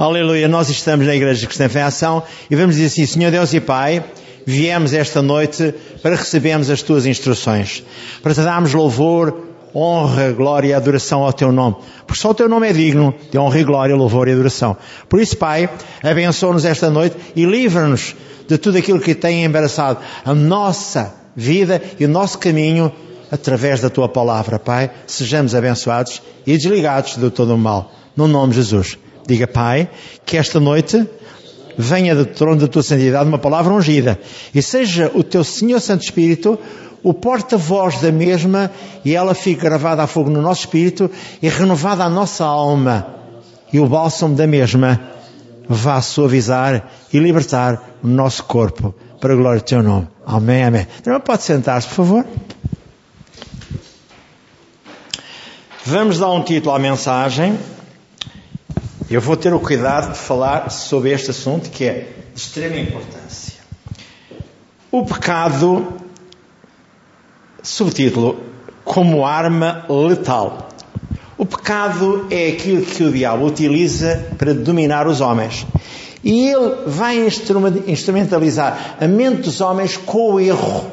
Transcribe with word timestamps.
Aleluia, 0.00 0.48
nós 0.48 0.70
estamos 0.70 1.06
na 1.06 1.14
Igreja 1.14 1.46
Cristã 1.46 1.68
em 1.78 1.82
Ação 1.82 2.22
e 2.50 2.56
vamos 2.56 2.76
dizer 2.76 2.86
assim, 2.86 3.04
Senhor 3.04 3.30
Deus 3.30 3.52
e 3.52 3.60
Pai, 3.60 4.02
viemos 4.46 4.94
esta 4.94 5.20
noite 5.20 5.74
para 6.02 6.16
recebermos 6.16 6.70
as 6.70 6.80
Tuas 6.80 7.04
instruções, 7.04 7.84
para 8.22 8.32
te 8.32 8.40
darmos 8.40 8.72
louvor, 8.72 9.48
honra, 9.74 10.32
glória 10.32 10.68
e 10.68 10.72
adoração 10.72 11.22
ao 11.22 11.34
Teu 11.34 11.52
nome, 11.52 11.76
porque 12.06 12.18
só 12.18 12.30
o 12.30 12.34
Teu 12.34 12.48
nome 12.48 12.66
é 12.66 12.72
digno 12.72 13.14
de 13.30 13.36
honra 13.36 13.60
e 13.60 13.62
glória, 13.62 13.94
louvor 13.94 14.26
e 14.26 14.32
adoração. 14.32 14.74
Por 15.06 15.20
isso, 15.20 15.36
Pai, 15.36 15.68
abençoa-nos 16.02 16.64
esta 16.64 16.88
noite 16.88 17.14
e 17.36 17.44
livra-nos 17.44 18.16
de 18.48 18.56
tudo 18.56 18.78
aquilo 18.78 19.00
que 19.00 19.14
tem 19.14 19.44
embaraçado 19.44 19.98
a 20.24 20.32
nossa 20.32 21.14
vida 21.36 21.82
e 22.00 22.06
o 22.06 22.08
nosso 22.08 22.38
caminho 22.38 22.90
através 23.30 23.82
da 23.82 23.90
Tua 23.90 24.08
palavra, 24.08 24.58
Pai. 24.58 24.90
Sejamos 25.06 25.54
abençoados 25.54 26.22
e 26.46 26.56
desligados 26.56 27.18
de 27.18 27.28
todo 27.28 27.54
o 27.54 27.58
mal. 27.58 27.92
No 28.16 28.26
nome 28.26 28.54
de 28.54 28.62
Jesus. 28.62 28.96
Diga, 29.26 29.46
Pai, 29.46 29.88
que 30.24 30.36
esta 30.36 30.58
noite 30.58 31.06
venha 31.76 32.14
do 32.14 32.26
trono 32.26 32.60
da 32.60 32.68
tua 32.68 32.82
santidade 32.82 33.28
uma 33.28 33.38
palavra 33.38 33.72
ungida 33.72 34.18
e 34.54 34.60
seja 34.60 35.10
o 35.14 35.22
teu 35.22 35.42
Senhor 35.44 35.80
Santo 35.80 36.02
Espírito 36.02 36.58
o 37.02 37.14
porta-voz 37.14 38.00
da 38.00 38.12
mesma 38.12 38.70
e 39.04 39.14
ela 39.14 39.34
fique 39.34 39.62
gravada 39.62 40.02
a 40.02 40.06
fogo 40.06 40.28
no 40.30 40.42
nosso 40.42 40.62
espírito 40.62 41.10
e 41.40 41.48
renovada 41.48 42.04
a 42.04 42.10
nossa 42.10 42.44
alma 42.44 43.06
e 43.72 43.80
o 43.80 43.86
bálsamo 43.86 44.34
da 44.34 44.46
mesma 44.46 45.00
vá 45.68 46.00
suavizar 46.02 46.90
e 47.12 47.18
libertar 47.18 47.96
o 48.02 48.08
nosso 48.08 48.44
corpo 48.44 48.94
para 49.20 49.32
a 49.32 49.36
glória 49.36 49.60
do 49.60 49.64
teu 49.64 49.82
nome. 49.82 50.08
Amém, 50.26 50.64
amém. 50.64 50.86
Então 51.00 51.18
pode 51.20 51.42
sentar-se, 51.42 51.86
por 51.88 51.94
favor. 51.94 52.26
Vamos 55.84 56.18
dar 56.18 56.30
um 56.30 56.42
título 56.42 56.74
à 56.74 56.78
mensagem. 56.78 57.56
Eu 59.10 59.20
vou 59.20 59.36
ter 59.36 59.52
o 59.52 59.58
cuidado 59.58 60.12
de 60.12 60.18
falar 60.18 60.70
sobre 60.70 61.10
este 61.10 61.32
assunto 61.32 61.68
que 61.68 61.84
é 61.84 62.12
de 62.32 62.40
extrema 62.40 62.76
importância. 62.76 63.54
O 64.88 65.04
pecado, 65.04 65.94
subtítulo, 67.60 68.38
como 68.84 69.26
arma 69.26 69.84
letal. 69.88 70.68
O 71.36 71.44
pecado 71.44 72.28
é 72.30 72.50
aquilo 72.50 72.86
que 72.86 73.02
o 73.02 73.10
diabo 73.10 73.46
utiliza 73.46 74.28
para 74.38 74.54
dominar 74.54 75.08
os 75.08 75.20
homens. 75.20 75.66
E 76.22 76.48
ele 76.48 76.76
vai 76.86 77.16
instrumentalizar 77.88 78.96
a 79.00 79.08
mente 79.08 79.42
dos 79.42 79.60
homens 79.60 79.96
com 79.96 80.34
o 80.34 80.40
erro. 80.40 80.88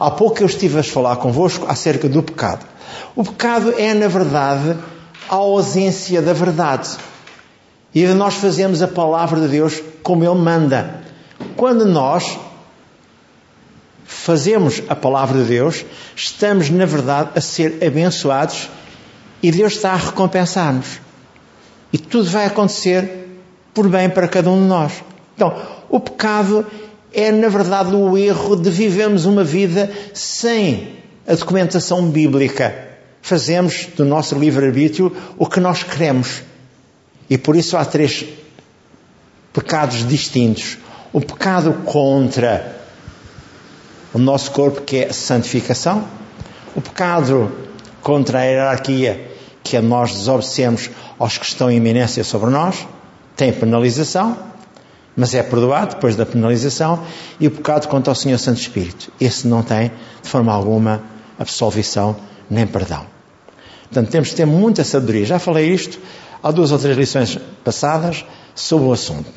Há 0.00 0.10
pouco 0.10 0.42
eu 0.42 0.46
estive 0.46 0.80
a 0.80 0.82
falar 0.82 1.14
convosco 1.14 1.64
acerca 1.68 2.08
do 2.08 2.24
pecado. 2.24 2.66
O 3.14 3.22
pecado 3.22 3.72
é, 3.78 3.94
na 3.94 4.08
verdade, 4.08 4.76
a 5.28 5.36
ausência 5.36 6.20
da 6.20 6.32
verdade. 6.32 6.88
E 7.96 8.06
nós 8.08 8.34
fazemos 8.34 8.82
a 8.82 8.88
palavra 8.88 9.40
de 9.40 9.48
Deus 9.48 9.82
como 10.02 10.22
Ele 10.22 10.38
manda. 10.38 11.00
Quando 11.56 11.86
nós 11.86 12.38
fazemos 14.04 14.82
a 14.86 14.94
palavra 14.94 15.42
de 15.42 15.48
Deus, 15.48 15.82
estamos, 16.14 16.68
na 16.68 16.84
verdade, 16.84 17.30
a 17.34 17.40
ser 17.40 17.82
abençoados 17.82 18.68
e 19.42 19.50
Deus 19.50 19.76
está 19.76 19.92
a 19.92 19.96
recompensar-nos. 19.96 21.00
E 21.90 21.96
tudo 21.96 22.28
vai 22.28 22.44
acontecer 22.44 23.28
por 23.72 23.88
bem 23.88 24.10
para 24.10 24.28
cada 24.28 24.50
um 24.50 24.60
de 24.60 24.68
nós. 24.68 24.92
Então, 25.34 25.56
o 25.88 25.98
pecado 25.98 26.66
é, 27.14 27.32
na 27.32 27.48
verdade, 27.48 27.96
o 27.96 28.18
erro 28.18 28.56
de 28.56 28.68
vivermos 28.68 29.24
uma 29.24 29.42
vida 29.42 29.90
sem 30.12 30.96
a 31.26 31.34
documentação 31.34 32.10
bíblica. 32.10 32.74
Fazemos 33.22 33.88
do 33.96 34.04
nosso 34.04 34.38
livre-arbítrio 34.38 35.16
o 35.38 35.46
que 35.46 35.60
nós 35.60 35.82
queremos. 35.82 36.42
E 37.28 37.36
por 37.36 37.56
isso 37.56 37.76
há 37.76 37.84
três 37.84 38.24
pecados 39.52 40.06
distintos. 40.06 40.78
O 41.12 41.20
pecado 41.20 41.72
contra 41.84 42.76
o 44.12 44.18
nosso 44.18 44.50
corpo, 44.50 44.82
que 44.82 44.96
é 44.98 45.12
santificação. 45.12 46.06
O 46.74 46.80
pecado 46.80 47.50
contra 48.02 48.40
a 48.40 48.44
hierarquia, 48.44 49.30
que 49.64 49.76
é 49.76 49.80
nós 49.80 50.12
desobedecemos 50.12 50.90
aos 51.18 51.38
que 51.38 51.46
estão 51.46 51.70
em 51.70 51.76
iminência 51.76 52.22
sobre 52.22 52.50
nós. 52.50 52.86
Tem 53.34 53.52
penalização, 53.52 54.36
mas 55.16 55.34
é 55.34 55.42
perdoado 55.42 55.94
depois 55.94 56.16
da 56.16 56.24
penalização. 56.24 57.02
E 57.40 57.46
o 57.46 57.50
pecado 57.50 57.88
contra 57.88 58.12
o 58.12 58.16
Senhor 58.16 58.38
Santo 58.38 58.60
Espírito. 58.60 59.10
Esse 59.20 59.48
não 59.48 59.62
tem, 59.62 59.90
de 60.22 60.28
forma 60.28 60.52
alguma, 60.52 61.02
absolvição 61.38 62.16
nem 62.48 62.66
perdão. 62.66 63.06
Portanto, 63.84 64.10
temos 64.10 64.30
que 64.30 64.36
ter 64.36 64.46
muita 64.46 64.84
sabedoria. 64.84 65.24
Já 65.24 65.38
falei 65.38 65.72
isto 65.72 65.98
Há 66.46 66.52
duas 66.52 66.70
ou 66.70 66.78
três 66.78 66.96
lições 66.96 67.36
passadas 67.64 68.24
sobre 68.54 68.86
o 68.86 68.92
assunto. 68.92 69.28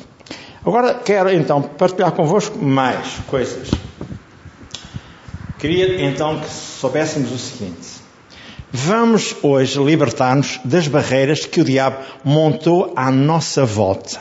Agora 0.64 0.94
quero 0.94 1.28
então 1.32 1.60
partilhar 1.60 2.12
convosco 2.12 2.56
mais 2.56 3.16
coisas. 3.26 3.68
Queria 5.58 6.04
então 6.04 6.38
que 6.38 6.48
soubéssemos 6.48 7.32
o 7.32 7.36
seguinte: 7.36 8.00
vamos 8.70 9.34
hoje 9.42 9.82
libertar-nos 9.82 10.60
das 10.64 10.86
barreiras 10.86 11.44
que 11.44 11.60
o 11.60 11.64
diabo 11.64 11.96
montou 12.22 12.92
à 12.94 13.10
nossa 13.10 13.64
volta, 13.64 14.20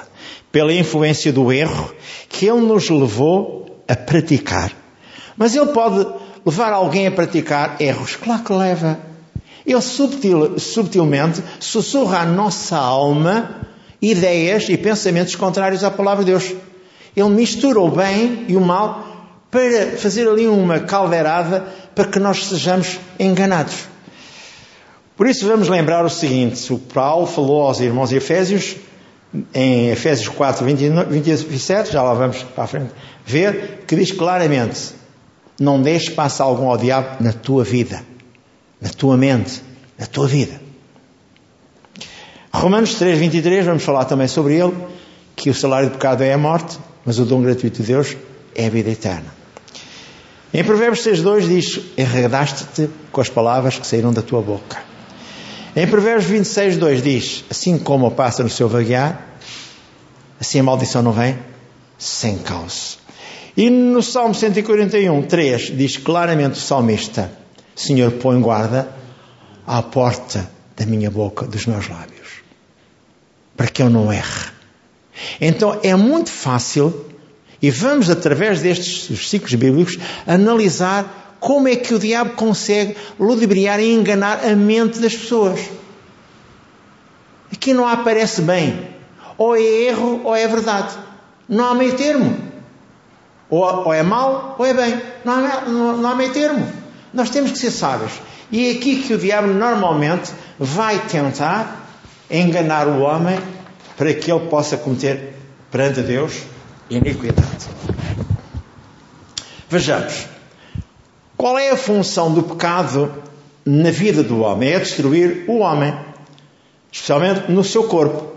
pela 0.52 0.74
influência 0.74 1.32
do 1.32 1.52
erro 1.52 1.94
que 2.28 2.48
ele 2.48 2.62
nos 2.62 2.90
levou 2.90 3.84
a 3.88 3.96
praticar. 3.96 4.72
Mas 5.38 5.56
ele 5.56 5.68
pode 5.68 6.08
levar 6.44 6.74
alguém 6.74 7.06
a 7.06 7.12
praticar 7.12 7.80
erros? 7.80 8.16
Claro 8.16 8.44
que 8.44 8.52
leva. 8.52 9.09
Ele 9.66 9.81
subtil, 9.81 10.58
subtilmente 10.59 11.44
sussurra 11.59 12.20
à 12.20 12.25
nossa 12.25 12.78
alma 12.78 13.68
ideias 14.02 14.70
e 14.70 14.78
pensamentos 14.78 15.36
contrários 15.36 15.84
à 15.84 15.92
palavra 15.92 16.24
de 16.24 16.31
Deus. 16.31 16.53
Ele 17.16 17.30
mistura 17.30 17.80
o 17.80 17.90
bem 17.90 18.46
e 18.47 18.56
o 18.56 18.62
mal 18.62 19.06
para 19.52 19.97
fazer 19.97 20.28
ali 20.28 20.47
uma 20.47 20.80
caldeirada 20.80 21.66
para 21.94 22.06
que 22.06 22.20
nós 22.20 22.46
sejamos 22.46 23.00
enganados. 23.20 23.88
Por 25.18 25.28
isso 25.28 25.46
vamos 25.46 25.68
lembrar 25.68 26.06
o 26.06 26.09
seguinte: 26.09 26.72
o 26.72 26.80
Paulo 26.80 27.26
falou 27.26 27.64
aos 27.64 27.81
irmãos 27.81 28.14
Efésios, 28.14 28.78
em 29.53 29.90
Efésios 29.90 30.30
4, 30.30 30.66
27, 30.66 31.91
já 31.91 32.02
lá 32.02 32.14
vamos 32.14 32.41
para 32.44 32.64
a 32.64 32.68
frente, 32.68 32.91
ver, 33.26 33.84
que 33.86 33.96
diz 33.96 34.14
claramente: 34.14 34.94
não 35.59 35.81
deixes 35.81 36.09
passar 36.09 36.46
algum 36.46 36.70
ao 36.70 36.78
diabo 36.78 37.22
na 37.22 37.34
tua 37.34 37.66
vida 37.66 38.02
na 38.81 38.90
tua 38.90 39.17
mente, 39.17 39.62
na 39.97 40.06
tua 40.06 40.28
vida. 40.28 40.59
Romanos 42.51 42.95
3, 42.95 43.19
23, 43.19 43.66
vamos 43.66 43.84
falar 43.84 44.06
também 44.06 44.28
sobre 44.28 44.56
ele, 44.56 44.73
que 45.35 45.50
o 45.50 45.53
salário 45.53 45.90
do 45.90 45.94
pecado 45.94 46.23
é 46.23 46.34
a 46.34 46.38
morte, 46.38 46.78
mas 47.06 47.19
o 47.19 47.25
dom 47.25 47.41
gratuito 47.41 47.81
de 47.81 47.88
Deus 47.88 48.17
é 48.56 48.66
a 48.66 48.69
vida 48.69 48.90
eterna. 48.90 49.34
Em 50.53 50.63
Provérbios 50.63 51.03
6, 51.03 51.22
2 51.22 51.47
diz: 51.47 51.79
Enredaste-te 51.97 52.90
com 53.12 53.22
as 53.22 53.29
palavras 53.29 53.78
que 53.78 53.85
saíram 53.85 54.12
da 54.12 54.22
tua 54.22 54.41
boca. 54.41 54.81
Em 55.75 55.88
Provérbios 55.88 56.25
26, 56.25 56.78
2 56.78 57.03
diz: 57.03 57.46
Assim 57.50 57.78
como 57.78 58.07
o 58.07 58.11
pássaro 58.11 58.46
no 58.46 58.50
seu 58.50 58.67
vaguear, 58.67 59.28
assim 60.41 60.59
a 60.59 60.63
maldição 60.63 61.03
não 61.03 61.11
vem 61.11 61.38
sem 61.97 62.40
causa. 62.40 62.97
E 63.56 63.69
no 63.69 64.01
Salmo 64.01 64.34
141, 64.34 65.22
3 65.23 65.78
diz 65.78 65.97
claramente 65.97 66.53
o 66.53 66.61
salmista: 66.61 67.31
Senhor, 67.79 68.12
põe 68.12 68.41
guarda 68.41 68.90
à 69.66 69.81
porta 69.81 70.51
da 70.75 70.85
minha 70.85 71.09
boca, 71.09 71.45
dos 71.45 71.66
meus 71.66 71.88
lábios, 71.88 72.44
para 73.56 73.67
que 73.67 73.81
eu 73.81 73.90
não 73.90 74.12
erre. 74.12 74.51
Então 75.40 75.79
é 75.81 75.95
muito 75.95 76.29
fácil, 76.29 77.06
e 77.62 77.72
vamos 77.72 78.09
através 78.09 78.62
destes 78.62 79.07
versículos 79.07 79.56
bíblicos 79.56 79.97
analisar 80.28 81.38
como 81.40 81.69
é 81.69 81.78
que 81.78 81.94
o 81.94 82.00
diabo 82.00 82.31
consegue 82.31 82.97
ludibriar 83.17 83.79
e 83.79 83.94
enganar 83.94 84.44
a 84.44 84.53
mente 84.57 85.00
das 85.00 85.16
pessoas. 85.16 85.61
Aqui 87.50 87.73
não 87.73 87.88
aparece 87.88 88.41
bem. 88.41 88.90
Ou 89.38 89.56
é 89.56 89.61
erro 89.61 90.19
ou 90.25 90.35
é 90.35 90.46
verdade. 90.50 90.97
Não 91.47 91.64
há 91.64 91.73
meio 91.73 91.96
termo. 91.96 92.37
Ou, 93.49 93.93
é 93.93 94.03
mal 94.03 94.58
ou 94.59 94.66
é 94.66 94.73
bem. 94.73 95.02
Não 95.23 95.34
há, 95.34 95.61
não, 95.61 95.97
não 95.97 96.09
há 96.09 96.16
meio 96.16 96.34
termo. 96.34 96.78
Nós 97.14 97.29
temos 97.29 97.52
que 97.52 97.58
ser 97.58 97.72
sábios. 97.72 98.14
E 98.52 98.67
é 98.67 98.72
aqui 98.72 99.03
que 99.03 99.14
o 99.14 99.17
diabo 99.17 99.47
normalmente 99.47 100.32
vai 100.58 101.00
tentar 101.08 101.88
enganar 102.29 102.88
o 102.88 103.02
homem 103.02 103.40
para 103.96 104.14
que 104.14 104.32
ele 104.32 104.47
possa 104.47 104.78
cometer 104.78 105.35
perante 105.72 106.02
Deus 106.02 106.44
iniquidade. 106.90 107.67
Vejamos. 109.70 110.26
Qual 111.38 111.58
é 111.58 111.70
a 111.70 111.78
função 111.78 112.34
do 112.34 112.44
pecado 112.44 113.14
na 113.66 113.91
vida 113.91 114.23
do 114.23 114.40
homem? 114.41 114.73
É 114.73 114.79
destruir 114.79 115.46
o 115.47 115.59
homem, 115.59 115.97
especialmente 116.91 117.52
no 117.52 117.64
seu 117.64 117.84
corpo, 117.84 118.34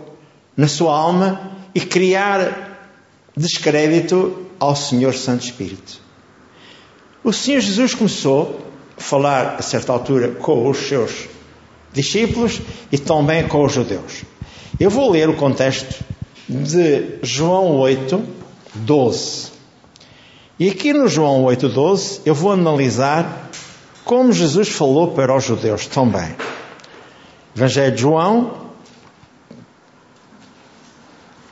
na 0.55 0.67
sua 0.67 0.95
alma 0.95 1.51
e 1.73 1.81
criar 1.81 2.77
descrédito 3.35 4.45
ao 4.59 4.75
Senhor 4.75 5.13
Santo 5.15 5.43
Espírito. 5.43 6.02
O 7.23 7.31
Senhor 7.31 7.61
Jesus 7.61 7.95
começou 7.95 8.59
a 8.97 9.01
falar 9.01 9.55
a 9.57 9.61
certa 9.61 9.93
altura 9.93 10.29
com 10.29 10.69
os 10.69 10.77
seus 10.77 11.29
discípulos 11.93 12.59
e 12.91 12.97
também 12.97 13.47
com 13.47 13.63
os 13.63 13.71
judeus. 13.71 14.23
Eu 14.77 14.89
vou 14.89 15.09
ler 15.09 15.29
o 15.29 15.35
contexto 15.35 16.03
de 16.49 17.19
João 17.21 17.77
8, 17.77 18.21
12. 18.75 19.53
E 20.59 20.69
aqui 20.69 20.91
no 20.91 21.07
João 21.07 21.43
8, 21.43 21.69
12, 21.69 22.21
eu 22.25 22.35
vou 22.35 22.51
analisar 22.51 23.49
como 24.03 24.33
Jesus 24.33 24.67
falou 24.67 25.11
para 25.11 25.33
os 25.33 25.45
judeus 25.45 25.87
também. 25.87 26.35
Evangelho 27.55 27.95
de 27.95 28.01
João, 28.01 28.53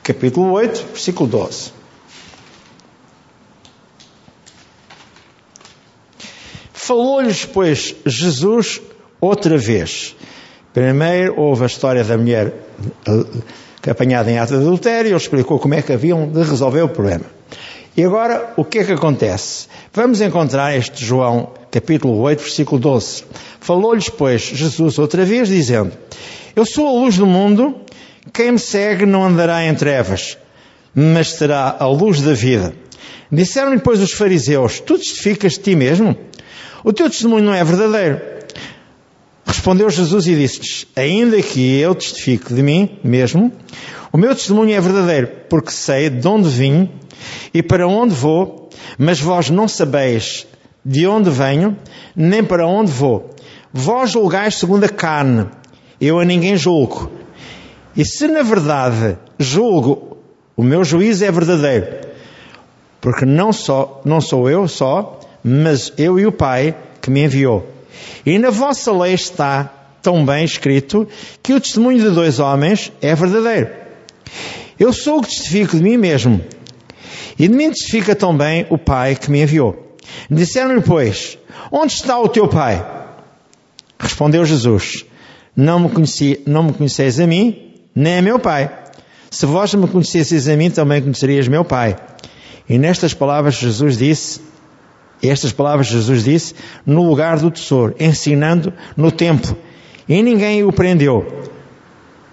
capítulo 0.02 0.52
8, 0.52 0.86
versículo 0.92 1.28
12. 1.30 1.81
Falou-lhes, 6.84 7.44
pois, 7.44 7.94
Jesus 8.04 8.80
outra 9.20 9.56
vez. 9.56 10.16
Primeiro 10.74 11.38
houve 11.40 11.62
a 11.62 11.66
história 11.66 12.02
da 12.02 12.18
mulher 12.18 12.52
eh, 13.06 13.88
apanhada 13.88 14.28
em 14.28 14.36
ato 14.36 14.54
de 14.54 14.62
adultério, 14.62 15.10
ele 15.10 15.16
explicou 15.16 15.60
como 15.60 15.74
é 15.74 15.80
que 15.80 15.92
haviam 15.92 16.28
de 16.28 16.42
resolver 16.42 16.82
o 16.82 16.88
problema. 16.88 17.24
E 17.96 18.02
agora, 18.02 18.52
o 18.56 18.64
que 18.64 18.80
é 18.80 18.84
que 18.84 18.90
acontece? 18.90 19.68
Vamos 19.92 20.20
encontrar 20.20 20.76
este 20.76 21.04
João, 21.04 21.52
capítulo 21.70 22.18
8, 22.18 22.40
versículo 22.40 22.80
12. 22.80 23.26
Falou-lhes, 23.60 24.08
pois, 24.08 24.42
Jesus 24.42 24.98
outra 24.98 25.24
vez, 25.24 25.46
dizendo: 25.46 25.92
Eu 26.56 26.66
sou 26.66 26.88
a 26.88 27.00
luz 27.00 27.16
do 27.16 27.26
mundo, 27.26 27.76
quem 28.32 28.50
me 28.50 28.58
segue 28.58 29.06
não 29.06 29.24
andará 29.24 29.64
em 29.64 29.74
trevas, 29.76 30.36
mas 30.92 31.34
terá 31.34 31.76
a 31.78 31.86
luz 31.86 32.20
da 32.20 32.32
vida. 32.32 32.74
Disseram-lhe, 33.30 33.78
pois, 33.78 34.00
os 34.00 34.10
fariseus: 34.10 34.80
Tu 34.80 34.98
testificas 34.98 35.52
de 35.52 35.60
ti 35.60 35.76
mesmo? 35.76 36.31
O 36.84 36.92
teu 36.92 37.08
testemunho 37.08 37.44
não 37.44 37.54
é 37.54 37.62
verdadeiro. 37.62 38.20
Respondeu 39.46 39.88
Jesus 39.90 40.26
e 40.26 40.34
disse-lhes: 40.34 40.86
Ainda 40.96 41.40
que 41.40 41.78
eu 41.78 41.94
testifique 41.94 42.52
de 42.52 42.62
mim 42.62 42.98
mesmo, 43.04 43.52
o 44.12 44.18
meu 44.18 44.34
testemunho 44.34 44.74
é 44.74 44.80
verdadeiro, 44.80 45.28
porque 45.48 45.70
sei 45.70 46.10
de 46.10 46.26
onde 46.26 46.48
vim 46.48 46.90
e 47.54 47.62
para 47.62 47.86
onde 47.86 48.14
vou, 48.14 48.68
mas 48.98 49.20
vós 49.20 49.50
não 49.50 49.68
sabeis 49.68 50.46
de 50.84 51.06
onde 51.06 51.30
venho, 51.30 51.76
nem 52.14 52.42
para 52.42 52.66
onde 52.66 52.90
vou. 52.90 53.30
Vós 53.72 54.10
julgais 54.10 54.56
segundo 54.56 54.84
a 54.84 54.88
carne, 54.88 55.46
eu 56.00 56.18
a 56.18 56.24
ninguém 56.24 56.56
julgo. 56.56 57.10
E 57.96 58.04
se 58.04 58.26
na 58.26 58.42
verdade 58.42 59.16
julgo, 59.38 60.16
o 60.56 60.62
meu 60.62 60.84
juízo 60.84 61.24
é 61.24 61.30
verdadeiro, 61.30 61.86
porque 63.00 63.24
não, 63.24 63.52
só, 63.52 64.00
não 64.04 64.20
sou 64.20 64.50
eu 64.50 64.66
só, 64.66 65.20
mas 65.42 65.92
eu 65.98 66.18
e 66.18 66.26
o 66.26 66.32
Pai 66.32 66.74
que 67.00 67.10
me 67.10 67.24
enviou. 67.24 67.68
E 68.24 68.38
na 68.38 68.50
vossa 68.50 68.92
lei 68.92 69.14
está 69.14 69.64
tão 70.02 70.24
bem 70.24 70.44
escrito 70.44 71.08
que 71.42 71.52
o 71.52 71.60
testemunho 71.60 71.98
de 71.98 72.10
dois 72.10 72.38
homens 72.38 72.92
é 73.00 73.14
verdadeiro. 73.14 73.70
Eu 74.78 74.92
sou 74.92 75.18
o 75.18 75.22
que 75.22 75.28
testifico 75.28 75.76
de 75.76 75.82
mim 75.82 75.96
mesmo, 75.96 76.40
e 77.38 77.48
de 77.48 77.54
mim 77.54 77.70
testifica 77.70 78.14
também 78.14 78.66
o 78.70 78.78
Pai 78.78 79.14
que 79.14 79.30
me 79.30 79.42
enviou. 79.42 79.96
Disseram-lhe, 80.30 80.80
pois, 80.80 81.38
onde 81.70 81.92
está 81.92 82.18
o 82.18 82.28
teu 82.28 82.48
Pai? 82.48 82.84
Respondeu 83.98 84.44
Jesus, 84.44 85.04
não 85.56 85.80
me, 85.80 85.88
conheci, 85.88 86.40
não 86.46 86.64
me 86.64 86.72
conheceis 86.72 87.20
a 87.20 87.26
mim, 87.26 87.74
nem 87.94 88.18
a 88.18 88.22
meu 88.22 88.38
Pai. 88.38 88.70
Se 89.30 89.46
vós 89.46 89.72
me 89.74 89.86
conhecesseis 89.86 90.48
a 90.48 90.56
mim, 90.56 90.70
também 90.70 91.00
conhecerias 91.00 91.48
meu 91.48 91.64
Pai. 91.64 91.96
E 92.68 92.78
nestas 92.78 93.14
palavras 93.14 93.54
Jesus 93.54 93.96
disse, 93.96 94.40
estas 95.28 95.52
palavras 95.52 95.86
Jesus 95.86 96.24
disse 96.24 96.54
no 96.84 97.06
lugar 97.06 97.38
do 97.38 97.50
tesouro, 97.50 97.94
ensinando 97.98 98.72
no 98.96 99.10
templo. 99.10 99.56
E 100.08 100.22
ninguém 100.22 100.64
o 100.64 100.72
prendeu, 100.72 101.50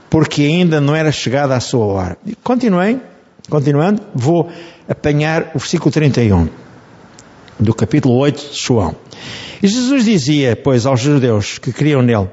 porque 0.10 0.42
ainda 0.42 0.82
não 0.82 0.96
era 0.96 1.12
chegada 1.12 1.56
a 1.56 1.60
sua 1.60 1.86
hora. 1.86 2.18
Continuem, 2.44 3.02
continuando, 3.50 4.02
vou 4.14 4.50
apanhar 4.88 5.52
o 5.54 5.60
versículo 5.60 5.92
31 5.92 6.50
do 7.60 7.74
capítulo 7.74 8.16
8 8.16 8.54
de 8.54 8.60
João. 8.60 8.96
E 9.62 9.68
Jesus 9.68 10.06
dizia, 10.06 10.56
pois, 10.56 10.86
aos 10.86 11.02
judeus 11.02 11.58
que 11.58 11.74
criam 11.74 12.02
nele, 12.02 12.30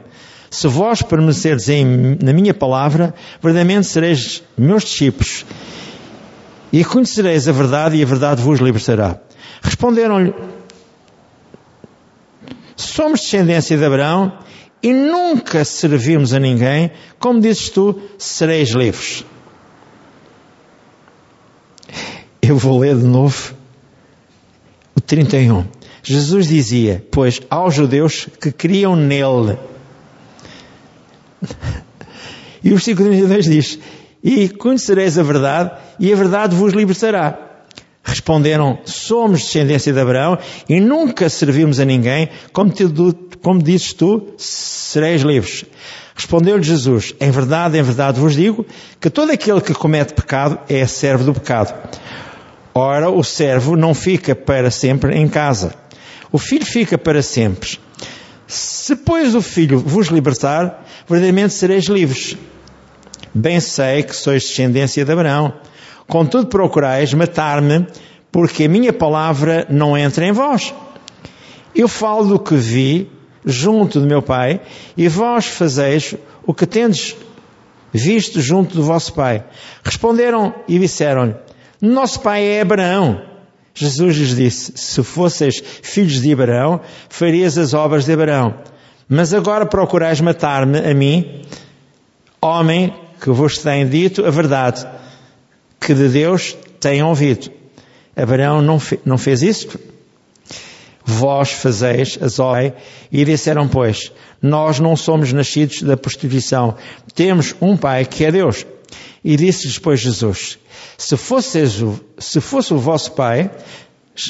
se 0.48 0.68
vós 0.68 1.02
permanecerdes 1.02 1.68
em, 1.68 2.16
na 2.22 2.32
minha 2.32 2.54
palavra, 2.54 3.12
verdadeiramente 3.42 3.88
sereis 3.88 4.42
meus 4.56 4.84
discípulos, 4.84 5.44
e 6.72 6.84
conhecereis 6.84 7.48
a 7.48 7.52
verdade, 7.52 7.96
e 7.96 8.02
a 8.02 8.06
verdade 8.06 8.40
vos 8.40 8.60
libertará. 8.60 9.18
Responderam-lhe: 9.62 10.32
Somos 12.76 13.20
descendência 13.20 13.76
de 13.76 13.84
Abraão 13.84 14.38
e 14.82 14.92
nunca 14.92 15.64
servimos 15.64 16.34
a 16.34 16.38
ninguém, 16.38 16.92
como 17.18 17.40
dizes 17.40 17.70
tu, 17.70 18.00
sereis 18.18 18.70
livres. 18.70 19.24
Eu 22.42 22.56
vou 22.56 22.78
ler 22.78 22.96
de 22.96 23.04
novo 23.04 23.54
o 24.94 25.00
31. 25.00 25.66
Jesus 26.02 26.46
dizia, 26.46 27.04
pois, 27.10 27.40
aos 27.50 27.74
judeus 27.74 28.28
que 28.40 28.52
criam 28.52 28.94
nele. 28.94 29.58
E 32.62 32.68
o 32.68 32.72
versículo 32.72 33.08
32 33.08 33.44
diz: 33.46 33.78
E 34.22 34.48
conhecereis 34.48 35.18
a 35.18 35.22
verdade, 35.22 35.72
e 35.98 36.12
a 36.12 36.16
verdade 36.16 36.54
vos 36.54 36.72
libertará. 36.72 37.45
Responderam: 38.06 38.78
Somos 38.84 39.42
descendência 39.42 39.92
de 39.92 39.98
Abraão 39.98 40.38
e 40.68 40.78
nunca 40.78 41.28
servimos 41.28 41.80
a 41.80 41.84
ninguém, 41.84 42.28
como, 42.52 42.70
te, 42.70 42.84
como 43.42 43.60
dizes 43.60 43.92
tu, 43.92 44.28
sereis 44.38 45.22
livres. 45.22 45.64
Respondeu-lhe 46.14 46.62
Jesus: 46.62 47.12
Em 47.20 47.32
verdade, 47.32 47.76
em 47.76 47.82
verdade 47.82 48.20
vos 48.20 48.36
digo 48.36 48.64
que 49.00 49.10
todo 49.10 49.32
aquele 49.32 49.60
que 49.60 49.74
comete 49.74 50.14
pecado 50.14 50.56
é 50.68 50.86
servo 50.86 51.24
do 51.24 51.34
pecado. 51.34 51.74
Ora, 52.72 53.10
o 53.10 53.24
servo 53.24 53.74
não 53.74 53.92
fica 53.92 54.36
para 54.36 54.70
sempre 54.70 55.16
em 55.16 55.26
casa. 55.26 55.74
O 56.30 56.38
filho 56.38 56.64
fica 56.64 56.96
para 56.96 57.22
sempre. 57.22 57.76
Se, 58.46 58.94
pois, 58.94 59.34
o 59.34 59.42
filho 59.42 59.80
vos 59.80 60.06
libertar, 60.08 60.86
verdadeiramente 61.08 61.54
sereis 61.54 61.86
livres. 61.86 62.36
Bem 63.34 63.58
sei 63.58 64.04
que 64.04 64.14
sois 64.14 64.44
descendência 64.44 65.04
de 65.04 65.10
Abraão 65.10 65.54
Contudo, 66.08 66.46
procurais 66.46 67.12
matar-me, 67.12 67.86
porque 68.30 68.64
a 68.64 68.68
minha 68.68 68.92
palavra 68.92 69.66
não 69.68 69.96
entra 69.96 70.24
em 70.24 70.32
vós. 70.32 70.72
Eu 71.74 71.88
falo 71.88 72.26
do 72.26 72.38
que 72.38 72.54
vi 72.54 73.10
junto 73.44 74.00
do 74.00 74.06
meu 74.06 74.22
Pai, 74.22 74.60
e 74.96 75.08
vós 75.08 75.46
fazeis 75.46 76.14
o 76.44 76.54
que 76.54 76.66
tendes 76.66 77.16
visto 77.92 78.40
junto 78.40 78.74
do 78.74 78.82
vosso 78.82 79.12
Pai. 79.14 79.44
Responderam 79.84 80.54
e 80.68 80.78
disseram-lhe: 80.78 81.34
Nosso 81.80 82.20
Pai 82.20 82.44
é 82.44 82.60
Abraão. 82.60 83.22
Jesus 83.74 84.16
lhes 84.16 84.36
disse: 84.36 84.72
Se 84.76 85.02
fosseis 85.02 85.62
filhos 85.82 86.22
de 86.22 86.32
Abraão, 86.32 86.80
farias 87.08 87.58
as 87.58 87.74
obras 87.74 88.04
de 88.04 88.12
Abraão. 88.12 88.54
Mas 89.08 89.34
agora 89.34 89.66
procurais 89.66 90.20
matar-me 90.20 90.78
a 90.78 90.94
mim, 90.94 91.42
homem 92.40 92.92
que 93.20 93.30
vos 93.30 93.58
tem 93.58 93.88
dito 93.88 94.24
a 94.24 94.30
verdade 94.30 94.86
que 95.86 95.94
de 95.94 96.08
Deus 96.08 96.56
têm 96.80 97.00
ouvido. 97.00 97.48
Abraão 98.16 98.60
não, 98.60 98.80
fe, 98.80 98.98
não 99.04 99.16
fez 99.16 99.40
isso? 99.40 99.78
Vós 101.04 101.52
fazeis 101.52 102.18
as 102.20 102.40
obras 102.40 102.72
e 103.12 103.24
disseram, 103.24 103.68
pois, 103.68 104.10
nós 104.42 104.80
não 104.80 104.96
somos 104.96 105.32
nascidos 105.32 105.82
da 105.82 105.96
prostituição, 105.96 106.74
temos 107.14 107.54
um 107.60 107.76
Pai 107.76 108.04
que 108.04 108.24
é 108.24 108.32
Deus. 108.32 108.66
E 109.22 109.36
disse-lhes, 109.36 109.78
pois, 109.78 110.00
Jesus, 110.00 110.58
se, 110.98 111.16
fosseis, 111.16 111.76
se 112.18 112.40
fosse 112.40 112.74
o 112.74 112.78
vosso 112.78 113.12
Pai, 113.12 113.48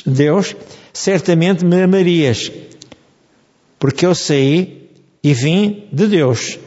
Deus, 0.04 0.54
certamente 0.92 1.64
me 1.64 1.82
amarias, 1.82 2.52
porque 3.78 4.04
eu 4.04 4.14
saí 4.14 4.90
e 5.25 5.32
vim 5.32 5.84
de 5.90 6.06
Deus. 6.06 6.58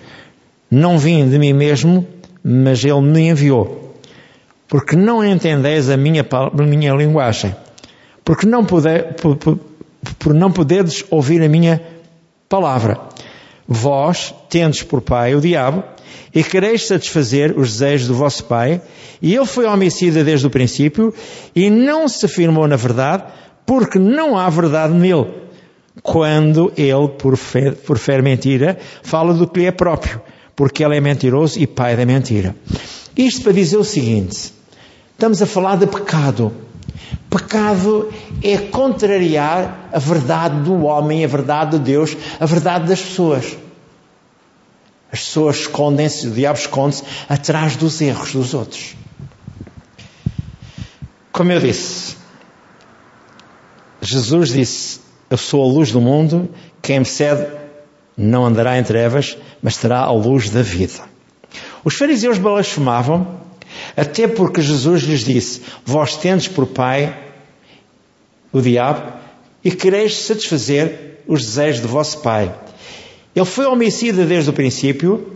Não 0.72 0.98
vim 0.98 1.30
de 1.30 1.38
mim 1.38 1.54
mesmo, 1.54 2.08
mas 2.44 2.84
Ele 2.84 3.02
me 3.02 3.30
enviou 3.30 3.89
porque 4.70 4.96
não 4.96 5.26
entendeis 5.26 5.90
a 5.90 5.98
minha, 5.98 6.24
a 6.32 6.64
minha 6.64 6.94
linguagem, 6.94 7.56
porque 8.24 8.46
não 8.46 8.64
poder, 8.64 9.16
por, 9.16 9.36
por, 9.36 9.60
por 10.20 10.34
não 10.34 10.52
poderes 10.52 11.04
ouvir 11.10 11.42
a 11.42 11.50
minha 11.50 11.82
palavra. 12.48 13.00
Vós 13.68 14.34
tendes 14.48 14.84
por 14.84 15.02
pai 15.02 15.36
o 15.36 15.42
diabo 15.42 15.84
e 16.34 16.44
quereis 16.44 16.86
satisfazer 16.86 17.58
os 17.58 17.74
desejos 17.74 18.08
do 18.08 18.14
vosso 18.14 18.44
pai, 18.46 18.80
e 19.20 19.36
ele 19.36 19.46
foi 19.46 19.66
homicida 19.66 20.24
desde 20.24 20.46
o 20.46 20.50
princípio 20.52 21.14
e 21.56 21.70
não 21.72 22.08
se 22.08 22.28
firmou 22.28 22.68
na 22.68 22.76
verdade, 22.76 23.24
porque 23.66 23.98
não 23.98 24.38
há 24.38 24.48
verdade 24.50 24.94
nele. 24.94 25.28
Quando 26.04 26.72
ele, 26.78 27.10
por 27.18 27.36
fer, 27.36 27.76
por 27.76 27.98
fer 27.98 28.22
mentira, 28.22 28.78
fala 29.02 29.34
do 29.34 29.48
que 29.48 29.60
lhe 29.60 29.66
é 29.66 29.72
próprio, 29.72 30.22
porque 30.56 30.84
ele 30.84 30.96
é 30.96 31.02
mentiroso 31.02 31.60
e 31.60 31.66
pai 31.66 31.98
da 31.98 32.06
mentira. 32.06 32.56
Isto 33.18 33.42
para 33.42 33.52
dizer 33.52 33.78
o 33.78 33.84
seguinte: 33.84 34.54
Estamos 35.20 35.42
a 35.42 35.46
falar 35.46 35.76
de 35.76 35.86
pecado. 35.86 36.50
Pecado 37.30 38.10
é 38.42 38.58
contrariar 38.58 39.90
a 39.92 40.00
verdade 40.00 40.62
do 40.62 40.86
homem, 40.86 41.26
a 41.26 41.28
verdade 41.28 41.78
de 41.78 41.84
Deus, 41.84 42.16
a 42.40 42.46
verdade 42.46 42.88
das 42.88 43.02
pessoas. 43.02 43.58
As 45.12 45.20
pessoas 45.20 45.58
escondem-se, 45.58 46.26
o 46.26 46.32
diabo 46.32 46.58
esconde-se 46.58 47.04
atrás 47.28 47.76
dos 47.76 48.00
erros 48.00 48.32
dos 48.32 48.54
outros. 48.54 48.96
Como 51.34 51.52
eu 51.52 51.60
disse, 51.60 52.16
Jesus 54.00 54.54
disse: 54.54 55.02
Eu 55.30 55.38
sou 55.38 55.70
a 55.70 55.74
luz 55.74 55.92
do 55.92 56.00
mundo, 56.00 56.50
quem 56.82 57.00
me 57.00 57.06
segue 57.06 57.46
não 58.16 58.46
andará 58.46 58.80
em 58.80 58.84
trevas, 58.86 59.38
mas 59.62 59.76
terá 59.76 60.00
a 60.00 60.12
luz 60.14 60.50
da 60.50 60.62
vida. 60.62 61.02
Os 61.84 61.96
fariseus 61.96 62.38
blasfemavam, 62.38 63.49
até 64.00 64.28
porque 64.28 64.62
Jesus 64.62 65.04
lhes 65.04 65.22
disse: 65.22 65.62
Vós 65.86 66.16
tendes 66.16 66.48
por 66.48 66.66
pai 66.68 67.18
o 68.52 68.62
diabo 68.62 69.12
e 69.64 69.72
quereis 69.72 70.16
satisfazer 70.16 71.20
os 71.28 71.42
desejos 71.46 71.82
do 71.82 71.88
vosso 71.88 72.20
pai. 72.20 72.54
Ele 73.36 73.46
foi 73.46 73.66
homicida 73.66 74.26
desde 74.26 74.50
o 74.50 74.54
princípio 74.54 75.34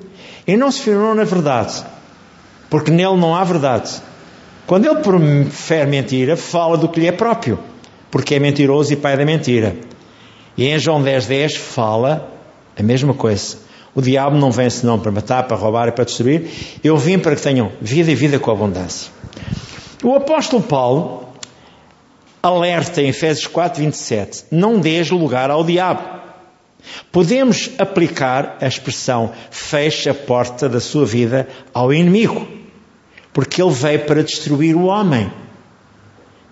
e 0.48 0.56
não 0.56 0.72
se 0.72 0.82
firmou 0.82 1.14
na 1.14 1.26
verdade, 1.26 1.84
porque 2.70 2.90
nele 2.90 3.18
não 3.18 3.36
há 3.36 3.44
verdade. 3.44 4.02
Quando 4.66 4.86
ele 4.86 5.02
profere 5.02 5.90
mentira, 5.90 6.38
fala 6.38 6.78
do 6.78 6.88
que 6.88 7.02
lhe 7.02 7.08
é 7.08 7.12
próprio, 7.12 7.60
porque 8.10 8.36
é 8.36 8.40
mentiroso 8.40 8.94
e 8.94 8.96
pai 8.96 9.18
da 9.18 9.26
mentira. 9.26 9.76
E 10.58 10.66
em 10.66 10.80
João 10.80 11.02
10, 11.02 11.28
10 11.28 11.56
fala 11.58 12.32
a 12.78 12.82
mesma 12.82 13.14
coisa. 13.14 13.58
O 13.96 14.02
diabo 14.02 14.38
não 14.38 14.52
vem 14.52 14.70
senão 14.70 15.00
para 15.00 15.12
matar, 15.12 15.44
para 15.44 15.56
roubar 15.56 15.88
e 15.88 15.92
para 15.92 16.04
destruir. 16.04 16.50
Eu 16.84 16.98
vim 16.98 17.20
para 17.20 17.36
que 17.36 17.42
tenham 17.42 17.72
vida 17.80 18.12
e 18.12 18.16
vida 18.16 18.40
com 18.40 18.52
abundância. 18.52 19.12
O 20.04 20.16
apóstolo 20.16 20.64
Paulo 20.64 21.30
alerta 22.42 23.02
em 23.02 23.10
Efésios 23.10 23.48
4, 23.48 23.82
27: 23.82 24.46
Não 24.52 24.80
dês 24.80 25.10
lugar 25.12 25.52
ao 25.52 25.64
diabo. 25.64 26.22
Podemos 27.12 27.72
aplicar 27.78 28.58
a 28.60 28.68
expressão 28.68 29.32
fecha 29.50 30.12
a 30.12 30.14
porta 30.14 30.68
da 30.68 30.80
sua 30.82 31.06
vida 31.06 31.48
ao 31.74 31.94
inimigo, 31.94 32.46
porque 33.32 33.62
ele 33.62 33.72
veio 33.72 34.06
para 34.06 34.24
destruir 34.24 34.76
o 34.76 34.86
homem 34.86 35.32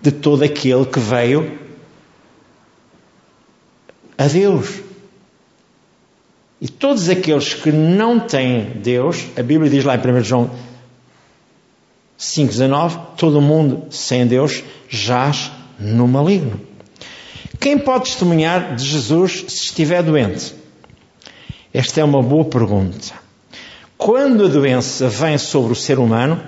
de 0.00 0.10
todo 0.10 0.42
aquele 0.42 0.86
que 0.86 0.98
veio 0.98 1.58
a 4.16 4.26
Deus. 4.26 4.91
E 6.62 6.68
todos 6.68 7.08
aqueles 7.08 7.54
que 7.54 7.72
não 7.72 8.20
têm 8.20 8.74
Deus, 8.76 9.26
a 9.36 9.42
Bíblia 9.42 9.68
diz 9.68 9.84
lá 9.84 9.96
em 9.96 9.98
1 9.98 10.22
João 10.22 10.48
5,19: 12.16 13.00
todo 13.16 13.40
mundo 13.40 13.86
sem 13.90 14.24
Deus 14.28 14.62
jaz 14.88 15.50
no 15.76 16.06
maligno. 16.06 16.60
Quem 17.58 17.76
pode 17.76 18.04
testemunhar 18.04 18.76
de 18.76 18.84
Jesus 18.84 19.44
se 19.48 19.64
estiver 19.64 20.04
doente? 20.04 20.54
Esta 21.74 22.00
é 22.00 22.04
uma 22.04 22.22
boa 22.22 22.44
pergunta. 22.44 23.12
Quando 23.98 24.44
a 24.44 24.48
doença 24.48 25.08
vem 25.08 25.38
sobre 25.38 25.72
o 25.72 25.76
ser 25.76 25.98
humano, 25.98 26.40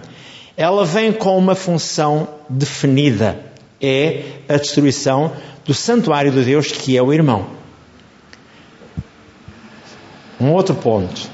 ela 0.57 0.85
vem 0.85 1.13
com 1.13 1.37
uma 1.37 1.57
função 1.57 2.29
definida: 2.49 3.41
é 3.83 4.23
a 4.49 4.59
destruição 4.59 5.33
do 5.65 5.75
santuário 5.75 6.31
de 6.31 6.45
Deus, 6.45 6.71
que 6.71 6.97
é 6.97 7.03
o 7.03 7.13
irmão. 7.13 7.64
Um 10.41 10.51
outro 10.51 10.75
ponto. 10.75 11.31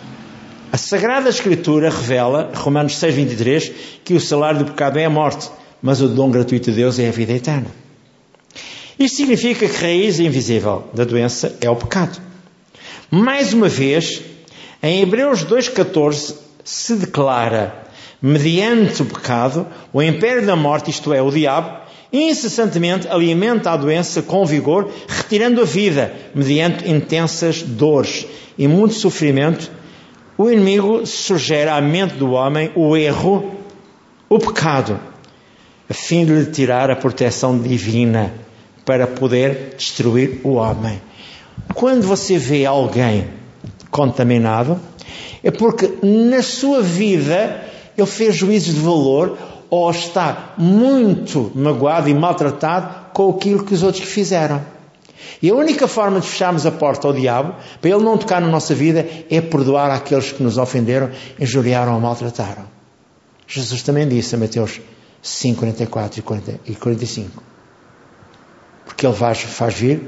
A 0.73 0.76
Sagrada 0.76 1.28
Escritura 1.30 1.90
revela, 1.90 2.52
Romanos 2.54 2.95
6,23, 2.95 3.73
que 4.04 4.14
o 4.14 4.21
salário 4.21 4.61
do 4.61 4.66
pecado 4.66 4.99
é 4.99 5.04
a 5.04 5.11
morte, 5.11 5.50
mas 5.83 6.00
o 6.00 6.09
dom 6.09 6.30
gratuito 6.30 6.71
de 6.71 6.76
Deus 6.76 6.99
é 6.99 7.09
a 7.09 7.12
vida 7.12 7.33
eterna. 7.33 7.66
Isto 8.99 9.16
significa 9.16 9.66
que 9.66 9.76
a 9.76 9.80
raiz 9.80 10.21
invisível 10.21 10.85
da 10.92 11.04
doença 11.04 11.57
é 11.61 11.71
o 11.71 11.76
pecado. 11.76 12.21
Mais 13.11 13.52
uma 13.52 13.69
vez, 13.69 14.21
em 14.83 15.00
Hebreus 15.00 15.45
2,14 15.45 16.35
se 16.62 16.95
declara: 16.95 17.87
mediante 18.21 19.02
o 19.02 19.07
pecado, 19.07 19.66
o 19.92 20.02
império 20.02 20.47
da 20.47 20.54
morte, 20.54 20.90
isto 20.90 21.12
é, 21.12 21.23
o 21.23 21.30
diabo, 21.30 21.80
incessantemente 22.12 23.09
alimenta 23.09 23.71
a 23.71 23.76
doença 23.76 24.21
com 24.23 24.45
vigor, 24.45 24.92
retirando 25.09 25.62
a 25.62 25.64
vida, 25.64 26.12
mediante 26.35 26.88
intensas 26.88 27.62
dores 27.62 28.26
e 28.61 28.69
muito 28.69 28.93
sofrimento. 28.95 29.73
O 30.37 30.50
inimigo 30.50 31.07
sugere 31.07 31.71
à 31.71 31.81
mente 31.81 32.17
do 32.17 32.33
homem 32.33 32.71
o 32.76 32.95
erro, 32.95 33.55
o 34.29 34.38
pecado, 34.38 35.00
a 35.88 35.95
fim 35.95 36.26
de 36.26 36.33
lhe 36.33 36.45
tirar 36.45 36.90
a 36.90 36.97
proteção 36.97 37.59
divina 37.59 38.35
para 38.85 39.07
poder 39.07 39.76
destruir 39.79 40.43
o 40.45 40.57
homem. 40.57 41.00
Quando 41.73 42.07
você 42.07 42.37
vê 42.37 42.67
alguém 42.67 43.29
contaminado, 43.90 44.79
é 45.43 45.50
porque 45.50 45.95
na 46.02 46.43
sua 46.43 46.83
vida 46.83 47.64
ele 47.97 48.07
fez 48.07 48.37
juízos 48.37 48.75
de 48.75 48.81
valor 48.81 49.38
ou 49.71 49.90
está 49.90 50.52
muito 50.59 51.50
magoado 51.55 52.11
e 52.11 52.14
maltratado 52.14 53.11
com 53.14 53.31
aquilo 53.31 53.64
que 53.64 53.73
os 53.73 53.83
outros 53.83 54.05
fizeram. 54.05 54.61
E 55.42 55.50
a 55.50 55.54
única 55.54 55.86
forma 55.88 56.20
de 56.20 56.26
fecharmos 56.26 56.66
a 56.66 56.70
porta 56.70 57.06
ao 57.06 57.14
diabo, 57.14 57.54
para 57.80 57.90
ele 57.90 58.02
não 58.02 58.16
tocar 58.18 58.40
na 58.40 58.48
nossa 58.48 58.74
vida, 58.74 59.06
é 59.30 59.40
perdoar 59.40 59.90
aqueles 59.90 60.32
que 60.32 60.42
nos 60.42 60.58
ofenderam, 60.58 61.10
injuriaram 61.38 61.94
ou 61.94 62.00
maltrataram. 62.00 62.64
Jesus 63.46 63.82
também 63.82 64.08
disse 64.08 64.34
a 64.34 64.38
Mateus 64.38 64.80
5, 65.22 65.58
44 65.60 66.22
e 66.66 66.74
45 66.74 67.50
porque 69.00 69.06
Ele 69.06 69.16
faz, 69.16 69.40
faz 69.40 69.74
vir 69.74 70.02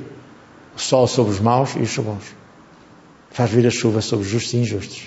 o 0.76 0.78
sol 0.78 1.06
sobre 1.06 1.32
os 1.32 1.40
maus 1.40 1.74
e 1.76 1.78
os 1.78 1.96
bons. 1.96 2.24
Faz 3.30 3.50
vir 3.50 3.66
a 3.66 3.70
chuva 3.70 4.02
sobre 4.02 4.26
os 4.26 4.30
justos 4.30 4.52
e 4.52 4.56
injustos. 4.58 5.02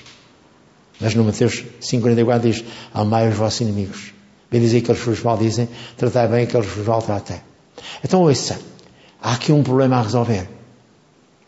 Mas 1.00 1.14
no 1.14 1.24
Mateus 1.24 1.64
5,44 1.82 2.40
diz: 2.40 2.64
Amai 2.92 3.30
os 3.30 3.36
vossos 3.36 3.62
inimigos. 3.62 4.12
Bem 4.50 4.60
dizer 4.60 4.82
que 4.82 4.92
vos 4.92 5.22
maldizem, 5.22 5.70
tratai 5.98 6.28
bem 6.28 6.48
que 6.48 6.58
eles 6.58 6.68
vos 6.68 6.88
maltratem. 6.88 7.40
Então 8.04 8.22
ouça, 8.22 8.60
há 9.26 9.34
aqui 9.34 9.52
um 9.52 9.64
problema 9.64 9.98
a 9.98 10.04
resolver. 10.04 10.48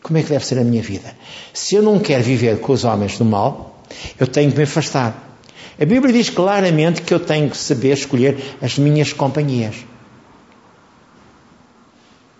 Como 0.02 0.18
é 0.18 0.22
que 0.22 0.30
deve 0.30 0.44
ser 0.44 0.58
a 0.58 0.64
minha 0.64 0.82
vida? 0.82 1.16
Se 1.54 1.76
eu 1.76 1.82
não 1.82 2.00
quero 2.00 2.24
viver 2.24 2.60
com 2.60 2.72
os 2.72 2.82
homens 2.82 3.16
do 3.16 3.24
mal, 3.24 3.84
eu 4.18 4.26
tenho 4.26 4.50
que 4.50 4.56
me 4.56 4.64
afastar. 4.64 5.38
A 5.80 5.84
Bíblia 5.84 6.12
diz 6.12 6.28
claramente 6.28 7.02
que 7.02 7.14
eu 7.14 7.20
tenho 7.20 7.48
que 7.48 7.56
saber 7.56 7.92
escolher 7.92 8.56
as 8.60 8.76
minhas 8.78 9.12
companhias. 9.12 9.76